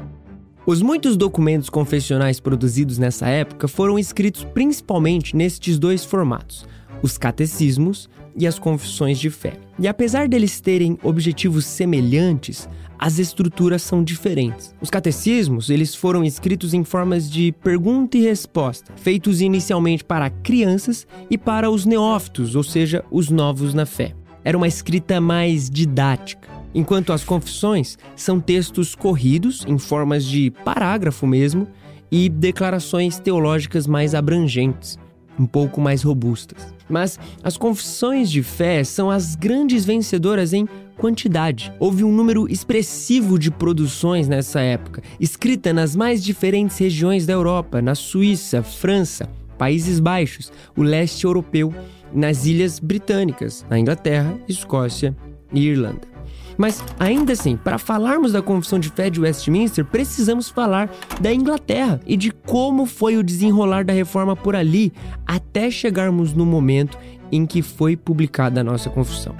Os 0.66 0.82
muitos 0.82 1.16
documentos 1.16 1.70
confessionais 1.70 2.40
produzidos 2.40 2.98
nessa 2.98 3.26
época 3.28 3.68
foram 3.68 3.98
escritos 3.98 4.44
principalmente 4.44 5.36
nestes 5.36 5.78
dois 5.78 6.04
formatos: 6.04 6.66
os 7.00 7.16
catecismos, 7.16 8.10
e 8.36 8.46
as 8.46 8.58
confissões 8.58 9.18
de 9.18 9.30
fé. 9.30 9.54
E 9.78 9.86
apesar 9.86 10.28
deles 10.28 10.60
terem 10.60 10.98
objetivos 11.02 11.64
semelhantes, 11.64 12.68
as 12.98 13.18
estruturas 13.18 13.82
são 13.82 14.02
diferentes. 14.02 14.74
Os 14.80 14.90
catecismos, 14.90 15.70
eles 15.70 15.94
foram 15.94 16.24
escritos 16.24 16.74
em 16.74 16.82
formas 16.82 17.30
de 17.30 17.52
pergunta 17.62 18.18
e 18.18 18.22
resposta, 18.22 18.92
feitos 18.96 19.40
inicialmente 19.40 20.04
para 20.04 20.28
crianças 20.28 21.06
e 21.30 21.38
para 21.38 21.70
os 21.70 21.86
neófitos, 21.86 22.56
ou 22.56 22.62
seja, 22.64 23.04
os 23.10 23.30
novos 23.30 23.72
na 23.72 23.86
fé. 23.86 24.14
Era 24.44 24.56
uma 24.56 24.66
escrita 24.66 25.20
mais 25.20 25.70
didática, 25.70 26.48
enquanto 26.74 27.12
as 27.12 27.22
confissões 27.22 27.96
são 28.16 28.40
textos 28.40 28.94
corridos 28.94 29.64
em 29.68 29.78
formas 29.78 30.24
de 30.24 30.50
parágrafo 30.64 31.26
mesmo 31.26 31.68
e 32.10 32.28
declarações 32.28 33.18
teológicas 33.18 33.86
mais 33.86 34.14
abrangentes, 34.14 34.98
um 35.38 35.46
pouco 35.46 35.80
mais 35.80 36.02
robustas. 36.02 36.74
Mas 36.88 37.18
as 37.42 37.56
confissões 37.56 38.30
de 38.30 38.42
fé 38.42 38.82
são 38.82 39.10
as 39.10 39.34
grandes 39.34 39.84
vencedoras 39.84 40.52
em 40.52 40.68
quantidade. 40.96 41.72
Houve 41.78 42.02
um 42.04 42.12
número 42.12 42.50
expressivo 42.50 43.38
de 43.38 43.50
produções 43.50 44.26
nessa 44.28 44.60
época, 44.60 45.02
escrita 45.20 45.72
nas 45.72 45.94
mais 45.94 46.22
diferentes 46.22 46.76
regiões 46.78 47.24
da 47.24 47.32
Europa, 47.32 47.80
na 47.80 47.94
Suíça, 47.94 48.62
França, 48.62 49.28
Países 49.56 50.00
Baixos, 50.00 50.52
o 50.76 50.82
leste 50.82 51.24
europeu, 51.24 51.72
nas 52.12 52.46
Ilhas 52.46 52.78
Britânicas, 52.78 53.64
na 53.68 53.78
Inglaterra, 53.78 54.38
Escócia 54.48 55.16
e 55.52 55.66
Irlanda. 55.66 56.17
Mas 56.58 56.84
ainda 56.98 57.32
assim, 57.32 57.56
para 57.56 57.78
falarmos 57.78 58.32
da 58.32 58.42
Confissão 58.42 58.80
de 58.80 58.90
Fé 58.90 59.08
de 59.08 59.20
Westminster, 59.20 59.84
precisamos 59.84 60.48
falar 60.48 60.90
da 61.20 61.32
Inglaterra 61.32 62.00
e 62.04 62.16
de 62.16 62.32
como 62.32 62.84
foi 62.84 63.16
o 63.16 63.22
desenrolar 63.22 63.84
da 63.84 63.92
reforma 63.92 64.34
por 64.34 64.56
ali 64.56 64.92
até 65.24 65.70
chegarmos 65.70 66.32
no 66.34 66.44
momento 66.44 66.98
em 67.30 67.46
que 67.46 67.62
foi 67.62 67.96
publicada 67.96 68.60
a 68.60 68.64
nossa 68.64 68.90
confissão. 68.90 69.36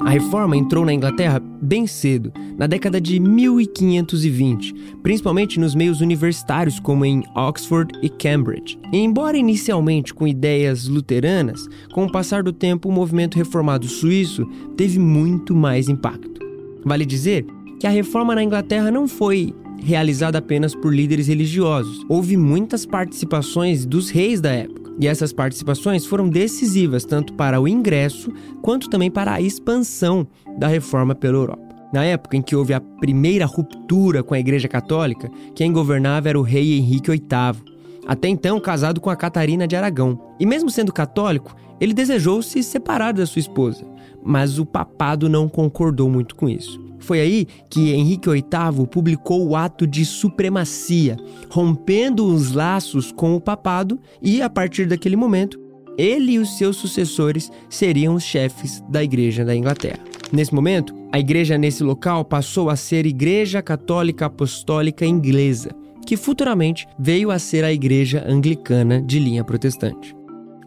A 0.00 0.10
reforma 0.10 0.56
entrou 0.56 0.84
na 0.84 0.94
Inglaterra 0.94 1.42
bem 1.60 1.86
cedo, 1.86 2.32
na 2.56 2.66
década 2.66 2.98
de 2.98 3.20
1520, 3.20 4.74
principalmente 5.02 5.60
nos 5.60 5.74
meios 5.74 6.00
universitários 6.00 6.80
como 6.80 7.04
em 7.04 7.22
Oxford 7.36 7.92
e 8.02 8.08
Cambridge. 8.08 8.78
E 8.92 8.98
embora 8.98 9.36
inicialmente 9.36 10.14
com 10.14 10.26
ideias 10.26 10.88
luteranas, 10.88 11.68
com 11.92 12.06
o 12.06 12.10
passar 12.10 12.42
do 12.42 12.52
tempo 12.52 12.88
o 12.88 12.92
movimento 12.92 13.36
reformado 13.36 13.86
suíço 13.86 14.46
teve 14.74 14.98
muito 14.98 15.54
mais 15.54 15.88
impacto. 15.88 16.40
Vale 16.82 17.04
dizer 17.04 17.44
que 17.78 17.86
a 17.86 17.90
reforma 17.90 18.34
na 18.34 18.42
Inglaterra 18.42 18.90
não 18.90 19.06
foi 19.06 19.54
realizada 19.82 20.38
apenas 20.38 20.74
por 20.74 20.94
líderes 20.94 21.28
religiosos. 21.28 22.04
Houve 22.08 22.36
muitas 22.36 22.86
participações 22.86 23.84
dos 23.84 24.10
reis 24.10 24.40
da 24.40 24.50
época. 24.50 24.79
E 25.00 25.06
essas 25.06 25.32
participações 25.32 26.04
foram 26.04 26.28
decisivas 26.28 27.06
tanto 27.06 27.32
para 27.32 27.58
o 27.58 27.66
ingresso 27.66 28.30
quanto 28.60 28.90
também 28.90 29.10
para 29.10 29.32
a 29.32 29.40
expansão 29.40 30.26
da 30.58 30.68
reforma 30.68 31.14
pela 31.14 31.38
Europa. 31.38 31.70
Na 31.92 32.04
época 32.04 32.36
em 32.36 32.42
que 32.42 32.54
houve 32.54 32.74
a 32.74 32.80
primeira 32.80 33.46
ruptura 33.46 34.22
com 34.22 34.34
a 34.34 34.38
Igreja 34.38 34.68
Católica, 34.68 35.30
quem 35.54 35.72
governava 35.72 36.28
era 36.28 36.38
o 36.38 36.42
rei 36.42 36.78
Henrique 36.78 37.10
VIII, 37.10 37.62
até 38.06 38.28
então 38.28 38.60
casado 38.60 39.00
com 39.00 39.08
a 39.08 39.16
Catarina 39.16 39.66
de 39.66 39.74
Aragão. 39.74 40.20
E 40.38 40.44
mesmo 40.44 40.68
sendo 40.70 40.92
católico, 40.92 41.56
ele 41.80 41.94
desejou 41.94 42.42
se 42.42 42.62
separar 42.62 43.12
da 43.12 43.24
sua 43.24 43.40
esposa, 43.40 43.84
mas 44.22 44.58
o 44.58 44.66
papado 44.66 45.28
não 45.28 45.48
concordou 45.48 46.08
muito 46.08 46.34
com 46.34 46.48
isso. 46.48 46.80
Foi 46.98 47.20
aí 47.20 47.46
que 47.68 47.92
Henrique 47.92 48.28
VIII 48.28 48.86
publicou 48.90 49.48
o 49.48 49.56
ato 49.56 49.86
de 49.86 50.04
supremacia, 50.04 51.16
rompendo 51.48 52.26
os 52.26 52.52
laços 52.52 53.10
com 53.10 53.34
o 53.34 53.40
papado, 53.40 53.98
e 54.22 54.42
a 54.42 54.50
partir 54.50 54.86
daquele 54.86 55.16
momento, 55.16 55.58
ele 55.96 56.32
e 56.32 56.38
os 56.38 56.56
seus 56.56 56.76
sucessores 56.76 57.50
seriam 57.68 58.14
os 58.14 58.22
chefes 58.22 58.82
da 58.88 59.02
Igreja 59.02 59.44
da 59.44 59.56
Inglaterra. 59.56 60.00
Nesse 60.32 60.54
momento, 60.54 60.94
a 61.12 61.18
igreja 61.18 61.58
nesse 61.58 61.82
local 61.82 62.24
passou 62.24 62.70
a 62.70 62.76
ser 62.76 63.04
Igreja 63.04 63.60
Católica 63.60 64.26
Apostólica 64.26 65.04
Inglesa, 65.04 65.70
que 66.06 66.16
futuramente 66.16 66.86
veio 66.98 67.30
a 67.30 67.38
ser 67.38 67.64
a 67.64 67.72
Igreja 67.72 68.24
Anglicana 68.26 69.02
de 69.02 69.18
linha 69.18 69.42
protestante. 69.42 70.14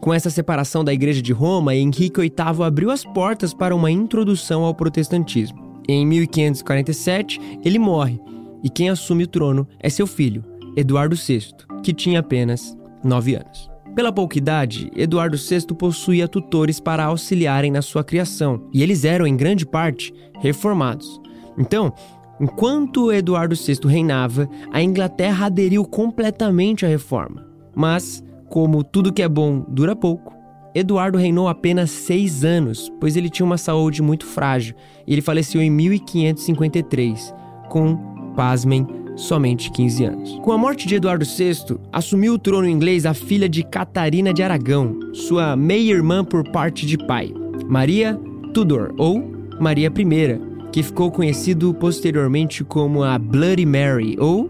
Com 0.04 0.12
essa 0.12 0.28
separação 0.28 0.84
da 0.84 0.92
Igreja 0.92 1.22
de 1.22 1.32
Roma, 1.32 1.74
Henrique 1.74 2.20
VIII 2.20 2.62
abriu 2.62 2.90
as 2.90 3.02
portas 3.02 3.54
para 3.54 3.74
uma 3.74 3.90
introdução 3.90 4.62
ao 4.62 4.74
protestantismo. 4.74 5.80
Em 5.88 6.06
1547, 6.06 7.40
ele 7.64 7.78
morre 7.78 8.20
e 8.62 8.68
quem 8.68 8.90
assume 8.90 9.24
o 9.24 9.26
trono 9.26 9.66
é 9.80 9.88
seu 9.88 10.06
filho, 10.06 10.44
Eduardo 10.76 11.16
VI, 11.16 11.54
que 11.82 11.94
tinha 11.94 12.20
apenas 12.20 12.76
9 13.02 13.36
anos. 13.36 13.70
Pela 13.94 14.12
pouca 14.12 14.36
idade, 14.36 14.90
Eduardo 14.94 15.38
VI 15.38 15.68
possuía 15.68 16.28
tutores 16.28 16.78
para 16.78 17.06
auxiliarem 17.06 17.70
na 17.70 17.80
sua 17.80 18.04
criação, 18.04 18.68
e 18.74 18.82
eles 18.82 19.06
eram, 19.06 19.26
em 19.26 19.34
grande 19.34 19.64
parte, 19.64 20.12
reformados. 20.38 21.18
Então, 21.56 21.90
enquanto 22.38 23.10
Eduardo 23.10 23.56
VI 23.56 23.78
reinava, 23.88 24.50
a 24.70 24.82
Inglaterra 24.82 25.46
aderiu 25.46 25.82
completamente 25.82 26.84
à 26.84 26.88
reforma. 26.90 27.54
Mas, 27.74 28.22
como 28.54 28.84
tudo 28.84 29.12
que 29.12 29.20
é 29.20 29.28
bom 29.28 29.66
dura 29.66 29.96
pouco, 29.96 30.32
Eduardo 30.72 31.18
reinou 31.18 31.48
apenas 31.48 31.90
seis 31.90 32.44
anos, 32.44 32.88
pois 33.00 33.16
ele 33.16 33.28
tinha 33.28 33.44
uma 33.44 33.58
saúde 33.58 34.00
muito 34.00 34.24
frágil 34.24 34.76
e 35.04 35.12
ele 35.12 35.20
faleceu 35.20 35.60
em 35.60 35.68
1553, 35.68 37.34
com, 37.68 37.96
pasmem, 38.36 38.86
somente 39.16 39.72
15 39.72 40.04
anos. 40.04 40.38
Com 40.44 40.52
a 40.52 40.58
morte 40.58 40.86
de 40.86 40.94
Eduardo 40.94 41.24
VI, 41.24 41.80
assumiu 41.92 42.34
o 42.34 42.38
trono 42.38 42.68
inglês 42.68 43.04
a 43.04 43.12
filha 43.12 43.48
de 43.48 43.64
Catarina 43.64 44.32
de 44.32 44.40
Aragão, 44.40 45.00
sua 45.12 45.56
meia-irmã 45.56 46.24
por 46.24 46.48
parte 46.52 46.86
de 46.86 46.96
pai, 46.96 47.34
Maria 47.66 48.16
Tudor, 48.52 48.94
ou 48.96 49.32
Maria 49.58 49.88
I, 49.88 50.70
que 50.70 50.80
ficou 50.80 51.10
conhecido 51.10 51.74
posteriormente 51.74 52.62
como 52.62 53.02
a 53.02 53.18
Bloody 53.18 53.66
Mary, 53.66 54.16
ou 54.20 54.48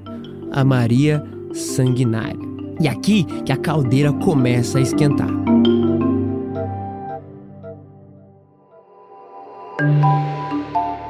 a 0.52 0.62
Maria 0.62 1.24
Sanguinária. 1.54 2.53
E 2.80 2.88
aqui 2.88 3.24
que 3.44 3.52
a 3.52 3.56
caldeira 3.56 4.12
começa 4.12 4.78
a 4.78 4.80
esquentar. 4.80 5.28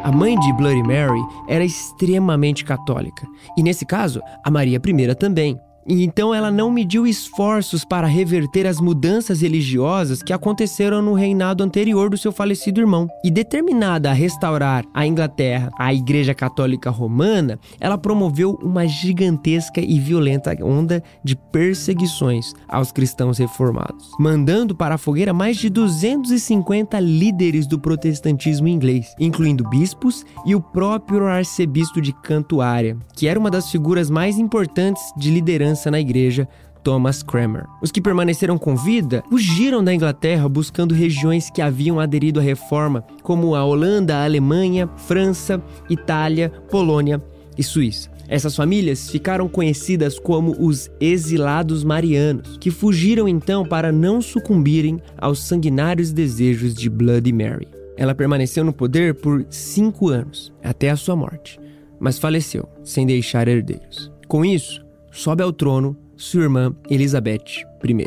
A 0.02 0.12
mãe 0.12 0.38
de 0.38 0.52
Bloody 0.52 0.82
Mary 0.82 1.20
era 1.48 1.64
extremamente 1.64 2.64
católica, 2.64 3.26
e 3.56 3.62
nesse 3.62 3.86
caso, 3.86 4.20
a 4.44 4.50
Maria 4.50 4.76
I 4.78 5.14
também. 5.14 5.58
Então 5.86 6.34
ela 6.34 6.50
não 6.50 6.70
mediu 6.70 7.06
esforços 7.06 7.84
para 7.84 8.06
reverter 8.06 8.66
as 8.66 8.80
mudanças 8.80 9.42
religiosas 9.42 10.22
que 10.22 10.32
aconteceram 10.32 11.02
no 11.02 11.12
reinado 11.12 11.62
anterior 11.62 12.08
do 12.08 12.16
seu 12.16 12.32
falecido 12.32 12.80
irmão. 12.80 13.06
E 13.22 13.30
determinada 13.30 14.10
a 14.10 14.14
restaurar 14.14 14.84
a 14.94 15.06
Inglaterra, 15.06 15.70
a 15.78 15.92
Igreja 15.92 16.34
Católica 16.34 16.90
Romana, 16.90 17.58
ela 17.78 17.98
promoveu 17.98 18.58
uma 18.62 18.86
gigantesca 18.86 19.80
e 19.80 19.98
violenta 19.98 20.56
onda 20.62 21.02
de 21.22 21.36
perseguições 21.36 22.52
aos 22.68 22.92
cristãos 22.92 23.38
reformados, 23.38 24.10
mandando 24.18 24.74
para 24.74 24.94
a 24.94 24.98
fogueira 24.98 25.32
mais 25.32 25.56
de 25.56 25.68
250 25.68 26.98
líderes 27.00 27.66
do 27.66 27.78
protestantismo 27.78 28.68
inglês, 28.68 29.14
incluindo 29.18 29.68
bispos 29.68 30.24
e 30.46 30.54
o 30.54 30.60
próprio 30.60 31.26
arcebispo 31.26 32.00
de 32.00 32.12
Cantuária, 32.12 32.96
que 33.14 33.26
era 33.26 33.38
uma 33.38 33.50
das 33.50 33.70
figuras 33.70 34.08
mais 34.08 34.38
importantes 34.38 35.02
de 35.16 35.30
liderança 35.30 35.73
liderança 35.74 35.90
na 35.90 36.00
igreja, 36.00 36.48
Thomas 36.82 37.22
Cranmer. 37.22 37.64
Os 37.82 37.90
que 37.90 38.00
permaneceram 38.00 38.56
com 38.58 38.76
vida 38.76 39.22
fugiram 39.28 39.82
da 39.82 39.92
Inglaterra 39.92 40.48
buscando 40.48 40.94
regiões 40.94 41.50
que 41.50 41.60
haviam 41.60 41.98
aderido 41.98 42.40
à 42.40 42.42
reforma, 42.42 43.04
como 43.22 43.54
a 43.54 43.64
Holanda, 43.64 44.16
a 44.16 44.24
Alemanha, 44.24 44.88
França, 44.96 45.62
Itália, 45.90 46.50
Polônia 46.70 47.20
e 47.56 47.62
Suíça. 47.62 48.10
Essas 48.26 48.56
famílias 48.56 49.10
ficaram 49.10 49.48
conhecidas 49.48 50.18
como 50.18 50.56
os 50.58 50.90
exilados 50.98 51.84
marianos, 51.84 52.56
que 52.58 52.70
fugiram 52.70 53.28
então 53.28 53.66
para 53.66 53.92
não 53.92 54.22
sucumbirem 54.22 55.00
aos 55.18 55.42
sanguinários 55.42 56.10
desejos 56.10 56.74
de 56.74 56.88
Bloody 56.88 57.32
Mary. 57.32 57.68
Ela 57.96 58.14
permaneceu 58.14 58.64
no 58.64 58.72
poder 58.72 59.14
por 59.14 59.44
cinco 59.50 60.08
anos, 60.08 60.52
até 60.62 60.90
a 60.90 60.96
sua 60.96 61.14
morte, 61.14 61.60
mas 62.00 62.18
faleceu 62.18 62.68
sem 62.82 63.06
deixar 63.06 63.46
herdeiros. 63.46 64.10
Com 64.26 64.44
isso, 64.44 64.83
sobe 65.14 65.42
ao 65.42 65.52
trono 65.52 65.96
sua 66.16 66.42
irmã 66.42 66.74
Elizabeth 66.90 67.64
I. 67.82 68.06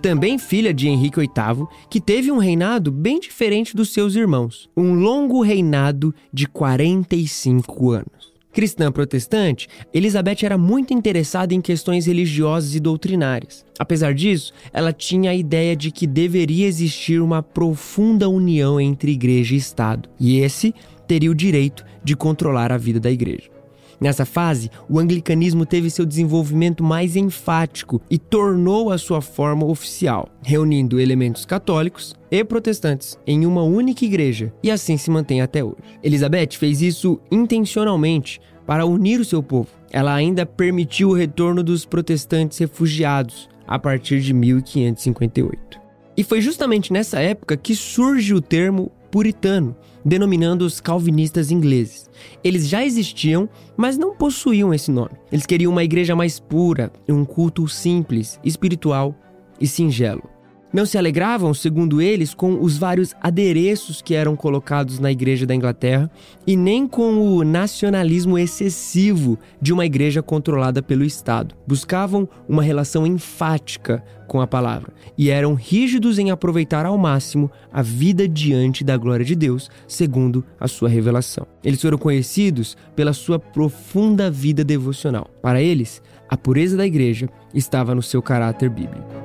Também 0.00 0.38
filha 0.38 0.72
de 0.72 0.88
Henrique 0.88 1.18
VIII, 1.18 1.66
que 1.90 2.00
teve 2.00 2.30
um 2.30 2.38
reinado 2.38 2.92
bem 2.92 3.18
diferente 3.18 3.74
dos 3.74 3.92
seus 3.92 4.14
irmãos, 4.14 4.68
um 4.76 4.94
longo 4.94 5.42
reinado 5.42 6.14
de 6.32 6.46
45 6.46 7.90
anos. 7.90 8.34
Cristã 8.52 8.92
protestante, 8.92 9.66
Elizabeth 9.92 10.44
era 10.44 10.56
muito 10.56 10.94
interessada 10.94 11.52
em 11.52 11.60
questões 11.60 12.06
religiosas 12.06 12.76
e 12.76 12.80
doutrinárias. 12.80 13.64
Apesar 13.78 14.14
disso, 14.14 14.52
ela 14.72 14.92
tinha 14.92 15.32
a 15.32 15.34
ideia 15.34 15.74
de 15.74 15.90
que 15.90 16.06
deveria 16.06 16.66
existir 16.66 17.20
uma 17.20 17.42
profunda 17.42 18.28
união 18.28 18.80
entre 18.80 19.10
igreja 19.10 19.54
e 19.54 19.58
Estado, 19.58 20.08
e 20.20 20.38
esse 20.38 20.72
teria 21.08 21.30
o 21.30 21.34
direito 21.34 21.84
de 22.04 22.14
controlar 22.14 22.70
a 22.70 22.78
vida 22.78 23.00
da 23.00 23.10
igreja. 23.10 23.53
Nessa 24.00 24.24
fase, 24.24 24.70
o 24.88 24.98
anglicanismo 24.98 25.64
teve 25.64 25.90
seu 25.90 26.04
desenvolvimento 26.04 26.82
mais 26.82 27.16
enfático 27.16 28.00
e 28.10 28.18
tornou 28.18 28.90
a 28.90 28.98
sua 28.98 29.20
forma 29.20 29.64
oficial, 29.66 30.28
reunindo 30.42 31.00
elementos 31.00 31.44
católicos 31.44 32.14
e 32.30 32.44
protestantes 32.44 33.18
em 33.26 33.46
uma 33.46 33.62
única 33.62 34.04
igreja, 34.04 34.52
e 34.62 34.70
assim 34.70 34.96
se 34.96 35.10
mantém 35.10 35.40
até 35.40 35.62
hoje. 35.62 35.76
Elizabeth 36.02 36.52
fez 36.52 36.82
isso 36.82 37.20
intencionalmente 37.30 38.40
para 38.66 38.86
unir 38.86 39.20
o 39.20 39.24
seu 39.24 39.42
povo. 39.42 39.68
Ela 39.90 40.14
ainda 40.14 40.44
permitiu 40.44 41.10
o 41.10 41.14
retorno 41.14 41.62
dos 41.62 41.84
protestantes 41.84 42.58
refugiados 42.58 43.48
a 43.66 43.78
partir 43.78 44.20
de 44.20 44.32
1558. 44.32 45.80
E 46.16 46.22
foi 46.22 46.40
justamente 46.40 46.92
nessa 46.92 47.20
época 47.20 47.56
que 47.56 47.74
surge 47.74 48.34
o 48.34 48.40
termo 48.40 48.90
puritano, 49.10 49.76
denominando 50.04 50.64
os 50.64 50.80
calvinistas 50.80 51.50
ingleses. 51.50 52.10
Eles 52.42 52.68
já 52.68 52.84
existiam, 52.84 53.48
mas 53.76 53.96
não 53.96 54.14
possuíam 54.14 54.74
esse 54.74 54.90
nome. 54.90 55.12
Eles 55.32 55.46
queriam 55.46 55.72
uma 55.72 55.84
igreja 55.84 56.14
mais 56.14 56.38
pura, 56.38 56.92
um 57.08 57.24
culto 57.24 57.66
simples, 57.68 58.38
espiritual 58.44 59.14
e 59.60 59.66
singelo. 59.66 60.34
Não 60.74 60.84
se 60.84 60.98
alegravam, 60.98 61.54
segundo 61.54 62.02
eles, 62.02 62.34
com 62.34 62.60
os 62.60 62.76
vários 62.76 63.14
adereços 63.22 64.02
que 64.02 64.12
eram 64.12 64.34
colocados 64.34 64.98
na 64.98 65.12
Igreja 65.12 65.46
da 65.46 65.54
Inglaterra 65.54 66.10
e 66.44 66.56
nem 66.56 66.88
com 66.88 67.16
o 67.20 67.44
nacionalismo 67.44 68.36
excessivo 68.36 69.38
de 69.62 69.72
uma 69.72 69.86
igreja 69.86 70.20
controlada 70.20 70.82
pelo 70.82 71.04
Estado. 71.04 71.54
Buscavam 71.64 72.28
uma 72.48 72.60
relação 72.60 73.06
enfática 73.06 74.02
com 74.26 74.40
a 74.40 74.48
palavra 74.48 74.92
e 75.16 75.30
eram 75.30 75.54
rígidos 75.54 76.18
em 76.18 76.32
aproveitar 76.32 76.84
ao 76.84 76.98
máximo 76.98 77.48
a 77.72 77.80
vida 77.80 78.26
diante 78.26 78.82
da 78.82 78.96
glória 78.96 79.24
de 79.24 79.36
Deus, 79.36 79.70
segundo 79.86 80.44
a 80.58 80.66
sua 80.66 80.88
revelação. 80.88 81.46
Eles 81.62 81.80
foram 81.80 81.98
conhecidos 81.98 82.76
pela 82.96 83.12
sua 83.12 83.38
profunda 83.38 84.28
vida 84.28 84.64
devocional. 84.64 85.30
Para 85.40 85.62
eles, 85.62 86.02
a 86.28 86.36
pureza 86.36 86.76
da 86.76 86.84
igreja 86.84 87.28
estava 87.54 87.94
no 87.94 88.02
seu 88.02 88.20
caráter 88.20 88.68
bíblico. 88.68 89.23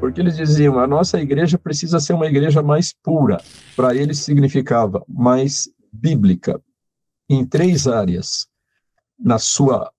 Porque 0.00 0.20
eles 0.20 0.36
diziam 0.36 0.78
a 0.78 0.86
nossa 0.86 1.20
igreja 1.20 1.58
precisa 1.58 1.98
ser 1.98 2.12
uma 2.12 2.26
igreja 2.26 2.62
mais 2.62 2.92
pura. 3.02 3.38
Para 3.74 3.94
eles 3.94 4.18
significava 4.18 5.04
mais 5.08 5.68
bíblica 5.92 6.60
em 7.28 7.44
três 7.44 7.86
áreas: 7.86 8.46
na 9.18 9.38
sua 9.38 9.90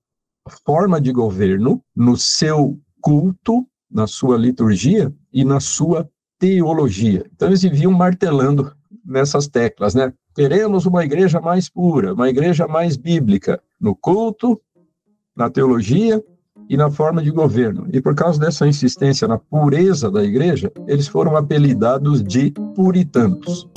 forma 0.65 1.01
de 1.01 1.11
governo, 1.11 1.83
no 1.95 2.15
seu 2.15 2.79
culto, 3.01 3.67
na 3.89 4.07
sua 4.07 4.37
liturgia 4.37 5.13
e 5.31 5.43
na 5.43 5.59
sua 5.59 6.09
teologia. 6.39 7.25
Então 7.33 7.47
eles 7.47 7.61
viviam 7.61 7.91
martelando 7.91 8.71
nessas 9.03 9.47
teclas, 9.47 9.95
né? 9.95 10.13
Queremos 10.35 10.85
uma 10.85 11.03
igreja 11.03 11.41
mais 11.41 11.67
pura, 11.67 12.13
uma 12.13 12.29
igreja 12.29 12.67
mais 12.67 12.95
bíblica 12.95 13.61
no 13.79 13.95
culto, 13.95 14.61
na 15.35 15.49
teologia 15.49 16.23
e 16.69 16.77
na 16.77 16.89
forma 16.89 17.21
de 17.21 17.31
governo. 17.31 17.87
E 17.91 18.01
por 18.01 18.15
causa 18.15 18.39
dessa 18.39 18.67
insistência 18.67 19.27
na 19.27 19.37
pureza 19.37 20.09
da 20.11 20.23
igreja, 20.23 20.71
eles 20.87 21.07
foram 21.07 21.35
apelidados 21.35 22.23
de 22.23 22.51
puritanos. 22.75 23.67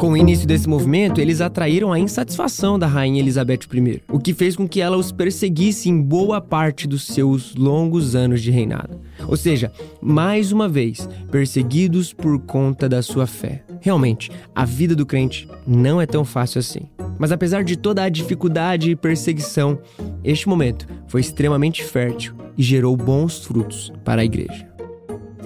Com 0.00 0.12
o 0.12 0.16
início 0.16 0.46
desse 0.46 0.66
movimento, 0.66 1.20
eles 1.20 1.42
atraíram 1.42 1.92
a 1.92 1.98
insatisfação 1.98 2.78
da 2.78 2.86
rainha 2.86 3.20
Elizabeth 3.20 3.60
I, 3.70 4.02
o 4.08 4.18
que 4.18 4.32
fez 4.32 4.56
com 4.56 4.66
que 4.66 4.80
ela 4.80 4.96
os 4.96 5.12
perseguisse 5.12 5.90
em 5.90 6.00
boa 6.00 6.40
parte 6.40 6.88
dos 6.88 7.06
seus 7.06 7.54
longos 7.54 8.16
anos 8.16 8.40
de 8.40 8.50
reinado. 8.50 8.98
Ou 9.28 9.36
seja, 9.36 9.70
mais 10.00 10.52
uma 10.52 10.66
vez, 10.66 11.06
perseguidos 11.30 12.14
por 12.14 12.40
conta 12.40 12.88
da 12.88 13.02
sua 13.02 13.26
fé. 13.26 13.62
Realmente, 13.82 14.30
a 14.54 14.64
vida 14.64 14.96
do 14.96 15.04
crente 15.04 15.46
não 15.66 16.00
é 16.00 16.06
tão 16.06 16.24
fácil 16.24 16.60
assim. 16.60 16.88
Mas 17.20 17.30
apesar 17.30 17.62
de 17.62 17.76
toda 17.76 18.02
a 18.02 18.08
dificuldade 18.08 18.92
e 18.92 18.96
perseguição, 18.96 19.78
este 20.24 20.48
momento 20.48 20.86
foi 21.06 21.20
extremamente 21.20 21.84
fértil 21.84 22.34
e 22.56 22.62
gerou 22.62 22.96
bons 22.96 23.44
frutos 23.44 23.92
para 24.02 24.22
a 24.22 24.24
igreja. 24.24 24.66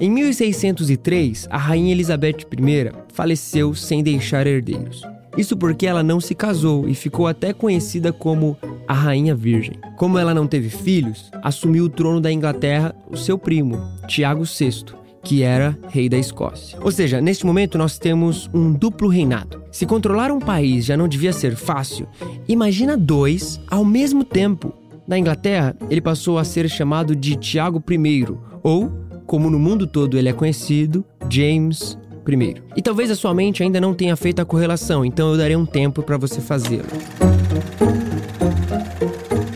Em 0.00 0.08
1603, 0.08 1.48
a 1.50 1.58
rainha 1.58 1.90
Elizabeth 1.90 2.46
I 2.52 2.92
faleceu 3.12 3.74
sem 3.74 4.04
deixar 4.04 4.46
herdeiros. 4.46 5.02
Isso 5.36 5.56
porque 5.56 5.84
ela 5.84 6.04
não 6.04 6.20
se 6.20 6.32
casou 6.32 6.88
e 6.88 6.94
ficou 6.94 7.26
até 7.26 7.52
conhecida 7.52 8.12
como 8.12 8.56
a 8.86 8.94
Rainha 8.94 9.34
Virgem. 9.34 9.74
Como 9.96 10.16
ela 10.16 10.32
não 10.32 10.46
teve 10.46 10.68
filhos, 10.68 11.28
assumiu 11.42 11.86
o 11.86 11.88
trono 11.88 12.20
da 12.20 12.30
Inglaterra 12.30 12.94
o 13.10 13.16
seu 13.16 13.36
primo, 13.36 13.80
Tiago 14.06 14.44
VI, 14.44 14.94
que 15.24 15.42
era 15.42 15.76
rei 15.88 16.08
da 16.08 16.18
Escócia. 16.18 16.78
Ou 16.82 16.92
seja, 16.92 17.20
neste 17.20 17.46
momento 17.46 17.78
nós 17.78 17.98
temos 17.98 18.48
um 18.52 18.72
duplo 18.72 19.08
reinado. 19.08 19.62
Se 19.72 19.86
controlar 19.86 20.30
um 20.30 20.38
país 20.38 20.84
já 20.84 20.96
não 20.96 21.08
devia 21.08 21.32
ser 21.32 21.56
fácil, 21.56 22.06
imagina 22.46 22.96
dois 22.96 23.58
ao 23.68 23.84
mesmo 23.84 24.22
tempo. 24.22 24.72
Na 25.08 25.18
Inglaterra, 25.18 25.74
ele 25.90 26.00
passou 26.00 26.38
a 26.38 26.44
ser 26.44 26.68
chamado 26.68 27.16
de 27.16 27.36
Tiago 27.36 27.82
I, 27.90 28.26
ou, 28.62 28.90
como 29.26 29.50
no 29.50 29.58
mundo 29.58 29.86
todo 29.86 30.18
ele 30.18 30.28
é 30.28 30.32
conhecido, 30.32 31.04
James 31.28 31.98
I. 32.28 32.62
E 32.76 32.82
talvez 32.82 33.10
a 33.10 33.16
sua 33.16 33.34
mente 33.34 33.62
ainda 33.62 33.80
não 33.80 33.94
tenha 33.94 34.16
feito 34.16 34.40
a 34.40 34.44
correlação, 34.44 35.04
então 35.04 35.30
eu 35.30 35.38
darei 35.38 35.56
um 35.56 35.66
tempo 35.66 36.02
para 36.02 36.16
você 36.16 36.40
fazê-lo. 36.40 36.86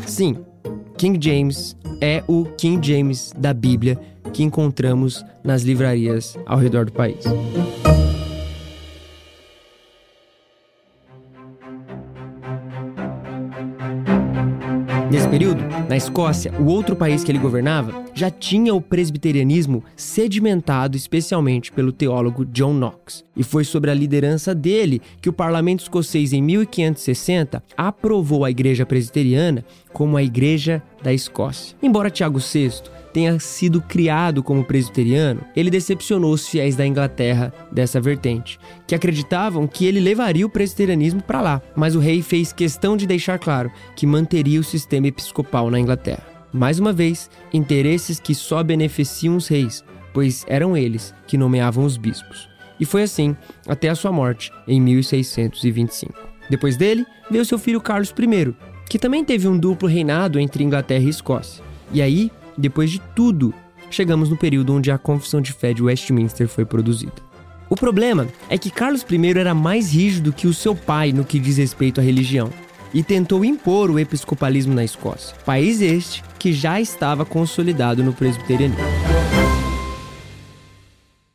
Sim, 0.06 0.36
King 0.96 1.18
James 1.22 1.76
é 2.00 2.22
o 2.26 2.44
King 2.56 2.86
James 2.86 3.32
da 3.38 3.54
Bíblia 3.54 3.98
que 4.38 4.44
encontramos 4.44 5.26
nas 5.42 5.62
livrarias 5.62 6.38
ao 6.46 6.58
redor 6.58 6.84
do 6.84 6.92
país. 6.92 7.24
Nesse 15.10 15.26
período, 15.26 15.64
na 15.88 15.96
Escócia, 15.96 16.52
o 16.56 16.66
outro 16.66 16.94
país 16.94 17.24
que 17.24 17.32
ele 17.32 17.40
governava 17.40 17.92
já 18.18 18.30
tinha 18.30 18.74
o 18.74 18.80
presbiterianismo 18.80 19.84
sedimentado 19.94 20.96
especialmente 20.96 21.70
pelo 21.70 21.92
teólogo 21.92 22.44
John 22.44 22.74
Knox. 22.74 23.24
E 23.36 23.44
foi 23.44 23.62
sobre 23.62 23.90
a 23.90 23.94
liderança 23.94 24.52
dele 24.52 25.00
que 25.20 25.28
o 25.28 25.32
parlamento 25.32 25.80
escocês, 25.80 26.32
em 26.32 26.42
1560, 26.42 27.62
aprovou 27.76 28.44
a 28.44 28.50
igreja 28.50 28.84
presbiteriana 28.84 29.64
como 29.92 30.16
a 30.16 30.22
Igreja 30.22 30.82
da 31.02 31.12
Escócia. 31.12 31.76
Embora 31.80 32.10
Tiago 32.10 32.40
VI 32.40 32.82
tenha 33.12 33.38
sido 33.38 33.80
criado 33.80 34.42
como 34.42 34.64
presbiteriano, 34.64 35.40
ele 35.54 35.70
decepcionou 35.70 36.32
os 36.32 36.48
fiéis 36.48 36.76
da 36.76 36.86
Inglaterra 36.86 37.52
dessa 37.70 38.00
vertente, 38.00 38.58
que 38.86 38.94
acreditavam 38.94 39.66
que 39.66 39.86
ele 39.86 40.00
levaria 40.00 40.44
o 40.44 40.50
presbiterianismo 40.50 41.22
para 41.22 41.40
lá, 41.40 41.62
mas 41.76 41.94
o 41.94 42.00
rei 42.00 42.20
fez 42.20 42.52
questão 42.52 42.96
de 42.96 43.06
deixar 43.06 43.38
claro 43.38 43.70
que 43.94 44.06
manteria 44.06 44.60
o 44.60 44.64
sistema 44.64 45.06
episcopal 45.06 45.70
na 45.70 45.78
Inglaterra. 45.80 46.37
Mais 46.52 46.78
uma 46.78 46.92
vez, 46.92 47.30
interesses 47.52 48.18
que 48.18 48.34
só 48.34 48.62
beneficiam 48.62 49.36
os 49.36 49.48
reis, 49.48 49.84
pois 50.12 50.44
eram 50.48 50.76
eles 50.76 51.14
que 51.26 51.36
nomeavam 51.36 51.84
os 51.84 51.96
bispos. 51.96 52.48
E 52.80 52.84
foi 52.84 53.02
assim 53.02 53.36
até 53.66 53.88
a 53.88 53.94
sua 53.94 54.12
morte 54.12 54.52
em 54.66 54.80
1625. 54.80 56.14
Depois 56.48 56.76
dele, 56.76 57.04
veio 57.30 57.44
seu 57.44 57.58
filho 57.58 57.80
Carlos 57.80 58.10
I, 58.10 58.54
que 58.88 58.98
também 58.98 59.24
teve 59.24 59.46
um 59.46 59.58
duplo 59.58 59.88
reinado 59.88 60.40
entre 60.40 60.64
Inglaterra 60.64 61.04
e 61.04 61.10
Escócia. 61.10 61.62
E 61.92 62.00
aí, 62.00 62.30
depois 62.56 62.90
de 62.90 63.00
tudo, 63.14 63.52
chegamos 63.90 64.30
no 64.30 64.36
período 64.36 64.74
onde 64.74 64.90
a 64.90 64.98
Confissão 64.98 65.40
de 65.40 65.52
Fé 65.52 65.74
de 65.74 65.82
Westminster 65.82 66.48
foi 66.48 66.64
produzida. 66.64 67.28
O 67.68 67.76
problema 67.76 68.26
é 68.48 68.56
que 68.56 68.70
Carlos 68.70 69.04
I 69.10 69.38
era 69.38 69.54
mais 69.54 69.92
rígido 69.92 70.32
que 70.32 70.46
o 70.46 70.54
seu 70.54 70.74
pai 70.74 71.12
no 71.12 71.24
que 71.24 71.38
diz 71.38 71.58
respeito 71.58 72.00
à 72.00 72.02
religião 72.02 72.50
e 72.92 73.02
tentou 73.02 73.44
impor 73.44 73.90
o 73.90 73.98
episcopalismo 73.98 74.74
na 74.74 74.84
Escócia, 74.84 75.36
país 75.44 75.80
este 75.80 76.22
que 76.38 76.52
já 76.52 76.80
estava 76.80 77.24
consolidado 77.24 78.02
no 78.02 78.12
presbiterianismo. 78.12 78.82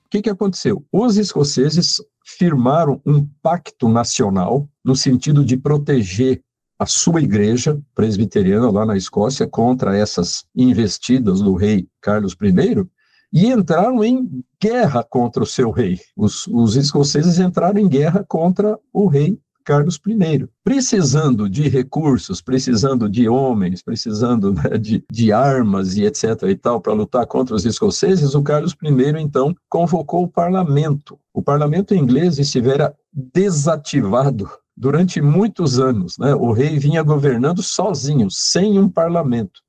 O 0.06 0.10
que, 0.10 0.22
que 0.22 0.30
aconteceu? 0.30 0.86
Os 0.92 1.18
escoceses 1.18 1.98
firmaram 2.24 3.02
um 3.06 3.28
pacto 3.42 3.90
nacional 3.90 4.68
no 4.84 4.96
sentido 4.96 5.44
de 5.44 5.58
proteger 5.58 6.42
a 6.80 6.86
sua 6.86 7.22
igreja 7.22 7.80
presbiteriana 7.96 8.70
lá 8.70 8.86
na 8.86 8.98
Escócia 8.98 9.48
contra 9.48 9.98
essas 9.98 10.46
investidas 10.56 11.42
do 11.42 11.56
rei 11.56 11.88
Carlos 12.02 12.34
I 12.34 12.86
e 13.32 13.48
entraram 13.48 14.04
em 14.04 14.44
guerra 14.62 15.04
contra 15.04 15.42
o 15.42 15.48
seu 15.48 15.72
rei. 15.72 16.00
Os, 16.16 16.46
os 16.48 16.76
escoceses 16.76 17.40
entraram 17.40 17.80
em 17.80 17.88
guerra 17.88 18.24
contra 18.28 18.78
o 18.92 19.08
rei 19.08 19.40
Carlos 19.64 20.00
I, 20.08 20.48
precisando 20.64 21.50
de 21.50 21.68
recursos, 21.68 22.42
precisando 22.42 23.10
de 23.10 23.28
homens, 23.28 23.82
precisando 23.82 24.54
né, 24.54 24.78
de, 24.78 25.04
de 25.12 25.32
armas 25.32 25.96
e 25.96 26.04
etc. 26.04 26.44
e 26.50 26.56
tal 26.56 26.82
para 26.82 26.94
lutar 26.94 27.26
contra 27.26 27.56
os 27.56 27.66
escoceses, 27.66 28.36
o 28.36 28.44
Carlos 28.44 28.74
I 28.84 29.22
então 29.22 29.56
convocou 29.70 30.24
o 30.24 30.28
parlamento. 30.28 31.20
O 31.34 31.42
parlamento 31.42 31.96
inglês 31.96 32.38
estivera 32.38 32.96
desativado 33.12 34.50
durante 34.76 35.22
muitos 35.22 35.80
anos. 35.80 36.18
Né? 36.18 36.34
O 36.36 36.52
rei 36.52 36.78
vinha 36.78 37.02
governando 37.04 37.62
sozinho, 37.62 38.30
sem 38.30 38.80
um 38.80 38.90
parlamento. 38.90 39.62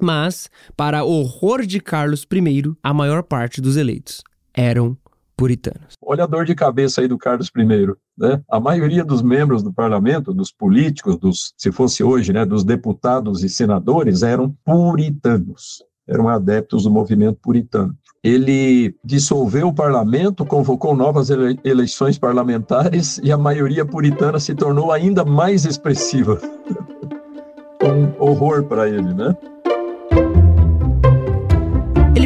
Mas, 0.00 0.48
para 0.76 1.04
horror 1.04 1.66
de 1.66 1.78
Carlos 1.78 2.26
I, 2.32 2.74
a 2.82 2.94
maior 2.94 3.22
parte 3.22 3.60
dos 3.60 3.76
eleitos 3.76 4.22
eram 4.54 4.96
puritanos. 5.36 5.94
Olha 6.10 6.24
a 6.24 6.26
dor 6.26 6.44
de 6.44 6.56
cabeça 6.56 7.00
aí 7.00 7.06
do 7.06 7.16
Carlos 7.16 7.52
I. 7.56 7.94
Né? 8.18 8.42
A 8.50 8.58
maioria 8.58 9.04
dos 9.04 9.22
membros 9.22 9.62
do 9.62 9.72
parlamento, 9.72 10.34
dos 10.34 10.50
políticos, 10.50 11.16
dos, 11.16 11.54
se 11.56 11.70
fosse 11.70 12.02
hoje, 12.02 12.32
né, 12.32 12.44
dos 12.44 12.64
deputados 12.64 13.44
e 13.44 13.48
senadores, 13.48 14.24
eram 14.24 14.52
puritanos, 14.64 15.84
eram 16.08 16.28
adeptos 16.28 16.82
do 16.82 16.90
movimento 16.90 17.38
puritano. 17.40 17.96
Ele 18.24 18.92
dissolveu 19.04 19.68
o 19.68 19.72
parlamento, 19.72 20.44
convocou 20.44 20.96
novas 20.96 21.30
ele 21.30 21.60
eleições 21.62 22.18
parlamentares 22.18 23.18
e 23.22 23.30
a 23.30 23.38
maioria 23.38 23.86
puritana 23.86 24.40
se 24.40 24.52
tornou 24.52 24.90
ainda 24.90 25.24
mais 25.24 25.64
expressiva. 25.64 26.40
um 27.82 28.22
horror 28.22 28.64
para 28.64 28.88
ele, 28.88 29.14
né? 29.14 29.34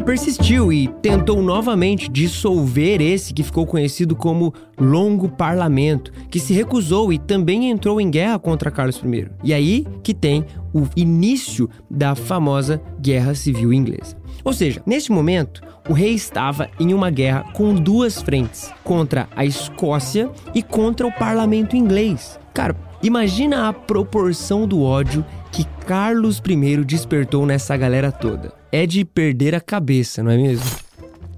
Persistiu 0.04 0.70
e 0.70 0.86
tentou 1.00 1.40
novamente 1.40 2.10
dissolver 2.10 3.00
esse 3.00 3.32
que 3.32 3.42
ficou 3.42 3.66
conhecido 3.66 4.14
como 4.14 4.52
Longo 4.78 5.30
Parlamento, 5.30 6.12
que 6.30 6.38
se 6.38 6.52
recusou 6.52 7.10
e 7.10 7.18
também 7.18 7.70
entrou 7.70 7.98
em 7.98 8.10
guerra 8.10 8.38
contra 8.38 8.70
Carlos 8.70 9.00
I. 9.02 9.28
E 9.42 9.54
aí 9.54 9.86
que 10.02 10.12
tem 10.12 10.44
o 10.74 10.86
início 10.94 11.70
da 11.90 12.14
famosa 12.14 12.82
Guerra 13.00 13.34
Civil 13.34 13.72
Inglesa. 13.72 14.14
Ou 14.44 14.52
seja, 14.52 14.82
neste 14.84 15.10
momento, 15.10 15.62
o 15.88 15.94
rei 15.94 16.12
estava 16.12 16.68
em 16.78 16.92
uma 16.92 17.08
guerra 17.08 17.46
com 17.54 17.74
duas 17.74 18.20
frentes, 18.20 18.70
contra 18.84 19.26
a 19.34 19.42
Escócia 19.46 20.30
e 20.54 20.62
contra 20.62 21.06
o 21.06 21.12
parlamento 21.12 21.76
inglês. 21.76 22.38
Cara, 22.52 22.76
imagina 23.02 23.68
a 23.68 23.72
proporção 23.72 24.68
do 24.68 24.82
ódio 24.82 25.24
que 25.50 25.64
Carlos 25.86 26.42
I 26.46 26.84
despertou 26.84 27.46
nessa 27.46 27.74
galera 27.74 28.12
toda. 28.12 28.63
É 28.76 28.87
de 28.87 29.04
perder 29.04 29.54
a 29.54 29.60
cabeça, 29.60 30.20
não 30.20 30.32
é 30.32 30.37
mesmo? 30.37 30.68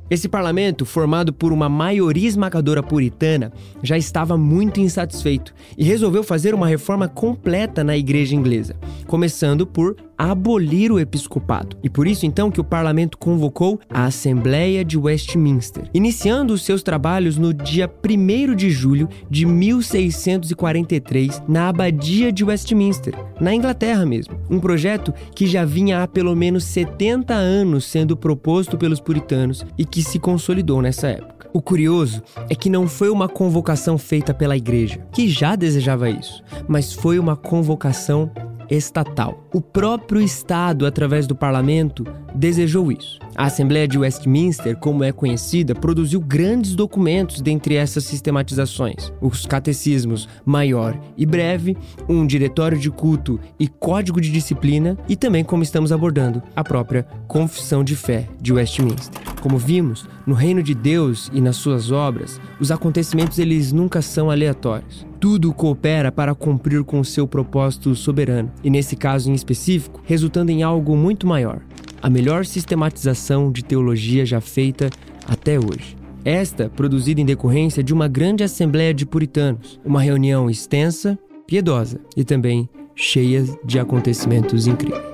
Esse 0.09 0.27
parlamento, 0.27 0.87
formado 0.87 1.35
por 1.35 1.53
uma 1.53 1.69
maioria 1.69 2.27
esmagadora 2.27 2.83
puritana, 2.83 3.53
já 3.83 3.99
estava 3.99 4.39
muito 4.39 4.81
insatisfeito 4.81 5.53
e 5.77 5.85
resolveu 5.85 6.25
fazer 6.25 6.55
uma 6.55 6.67
reforma 6.67 7.07
completa 7.07 7.85
na 7.85 7.95
igreja 7.95 8.35
inglesa, 8.35 8.75
começando 9.07 9.67
por 9.67 9.97
abolir 10.17 10.91
o 10.93 10.99
episcopado. 10.99 11.77
E 11.83 11.91
por 11.91 12.07
isso 12.07 12.27
então 12.27 12.51
que 12.51 12.61
o 12.61 12.65
parlamento 12.65 13.19
convocou 13.19 13.81
a 13.91 14.05
Assembleia 14.05 14.85
de 14.85 14.97
Westminster, 14.99 15.91
iniciando 15.93 16.55
os 16.55 16.65
seus 16.65 16.83
trabalhos 16.83 17.37
no 17.37 17.53
dia 17.53 17.89
1 17.89 18.55
de 18.55 18.71
julho 18.71 19.09
de 19.31 19.45
1643 19.45 21.43
na 21.49 21.69
abadia 21.69 22.33
de 22.33 22.45
Westminster, 22.45 23.15
na 23.41 23.55
Inglaterra 23.55 24.07
mesmo. 24.07 24.39
Um 24.49 24.61
projeto 24.61 25.13
que 25.35 25.47
já 25.47 25.65
vinha 25.65 26.03
há 26.03 26.09
pelo 26.09 26.35
menos 26.35 26.65
70 26.65 27.35
anos 27.35 27.85
sendo 27.85 28.17
proposto 28.17 28.79
pelos 28.79 29.01
puritanos 29.01 29.65
e 29.77 29.85
que 29.85 30.03
se 30.03 30.19
consolidou 30.19 30.81
nessa 30.81 31.09
época. 31.09 31.37
O 31.53 31.63
curioso 31.63 32.23
é 32.51 32.55
que 32.55 32.69
não 32.69 32.87
foi 32.87 33.09
uma 33.09 33.29
convocação 33.29 33.97
feita 33.97 34.35
pela 34.35 34.57
igreja, 34.57 34.99
que 35.13 35.29
já 35.29 35.57
desejava 35.57 36.11
isso, 36.11 36.43
mas 36.69 36.93
foi 36.93 37.19
uma 37.19 37.35
convocação 37.35 38.31
estatal. 38.71 39.47
O 39.53 39.61
próprio 39.61 40.21
Estado, 40.21 40.87
através 40.87 41.27
do 41.27 41.35
parlamento, 41.35 42.05
desejou 42.35 42.93
isso. 42.93 43.19
A 43.35 43.45
Assembleia 43.45 43.87
de 43.87 43.99
Westminster, 43.99 44.77
como 44.77 45.05
é 45.05 45.13
conhecida, 45.13 45.75
produziu 45.75 46.21
grandes 46.21 46.75
documentos 46.75 47.41
dentre 47.41 47.75
essas 47.75 48.05
sistematizações: 48.05 49.13
os 49.21 49.47
catecismos 49.47 50.29
maior 50.45 50.99
e 51.17 51.27
breve, 51.27 51.77
um 52.09 52.27
diretório 52.27 52.79
de 52.79 52.91
culto 52.91 53.41
e 53.59 53.69
código 53.69 54.21
de 54.21 54.31
disciplina, 54.31 54.97
e 55.09 55.17
também, 55.17 55.45
como 55.45 55.63
estamos 55.63 55.93
abordando, 55.93 56.43
a 56.55 56.63
própria 56.63 57.05
Confissão 57.27 57.83
de 57.83 57.97
Fé 57.97 58.29
de 58.41 58.53
Westminster. 58.53 59.26
Como 59.41 59.59
vimos, 59.59 60.09
no 60.27 60.35
reino 60.35 60.63
de 60.63 60.75
Deus 60.75 61.31
e 61.33 61.41
nas 61.41 61.57
suas 61.57 61.91
obras, 61.91 62.41
os 62.59 62.71
acontecimentos 62.71 63.39
eles 63.39 63.73
nunca 63.73 64.03
são 64.03 64.31
aleatórios. 64.31 65.07
Tudo 65.21 65.53
coopera 65.53 66.11
para 66.11 66.35
cumprir 66.35 66.83
com 66.85 67.01
o 67.01 67.05
seu 67.05 67.27
propósito 67.27 67.95
soberano, 67.95 68.51
e 68.65 68.71
nesse 68.71 68.97
caso 68.97 69.31
em 69.31 69.35
específico, 69.35 70.01
resultando 70.05 70.51
em 70.51 70.63
algo 70.63 70.97
muito 70.97 71.27
maior: 71.27 71.61
a 72.03 72.11
melhor 72.11 72.45
sistematização 72.45 73.51
de 73.53 73.65
teologia 73.65 74.27
já 74.27 74.41
feita 74.41 74.91
até 75.27 75.59
hoje. 75.59 75.97
Esta 76.25 76.69
produzida 76.69 77.21
em 77.21 77.25
decorrência 77.25 77.85
de 77.85 77.95
uma 77.95 78.09
grande 78.09 78.43
assembleia 78.43 78.93
de 78.93 79.07
puritanos, 79.07 79.79
uma 79.85 80.03
reunião 80.03 80.51
extensa, 80.51 81.17
piedosa 81.47 82.01
e 82.17 82.25
também 82.25 82.69
cheia 82.97 83.45
de 83.65 83.79
acontecimentos 83.79 84.67
incríveis. 84.67 85.05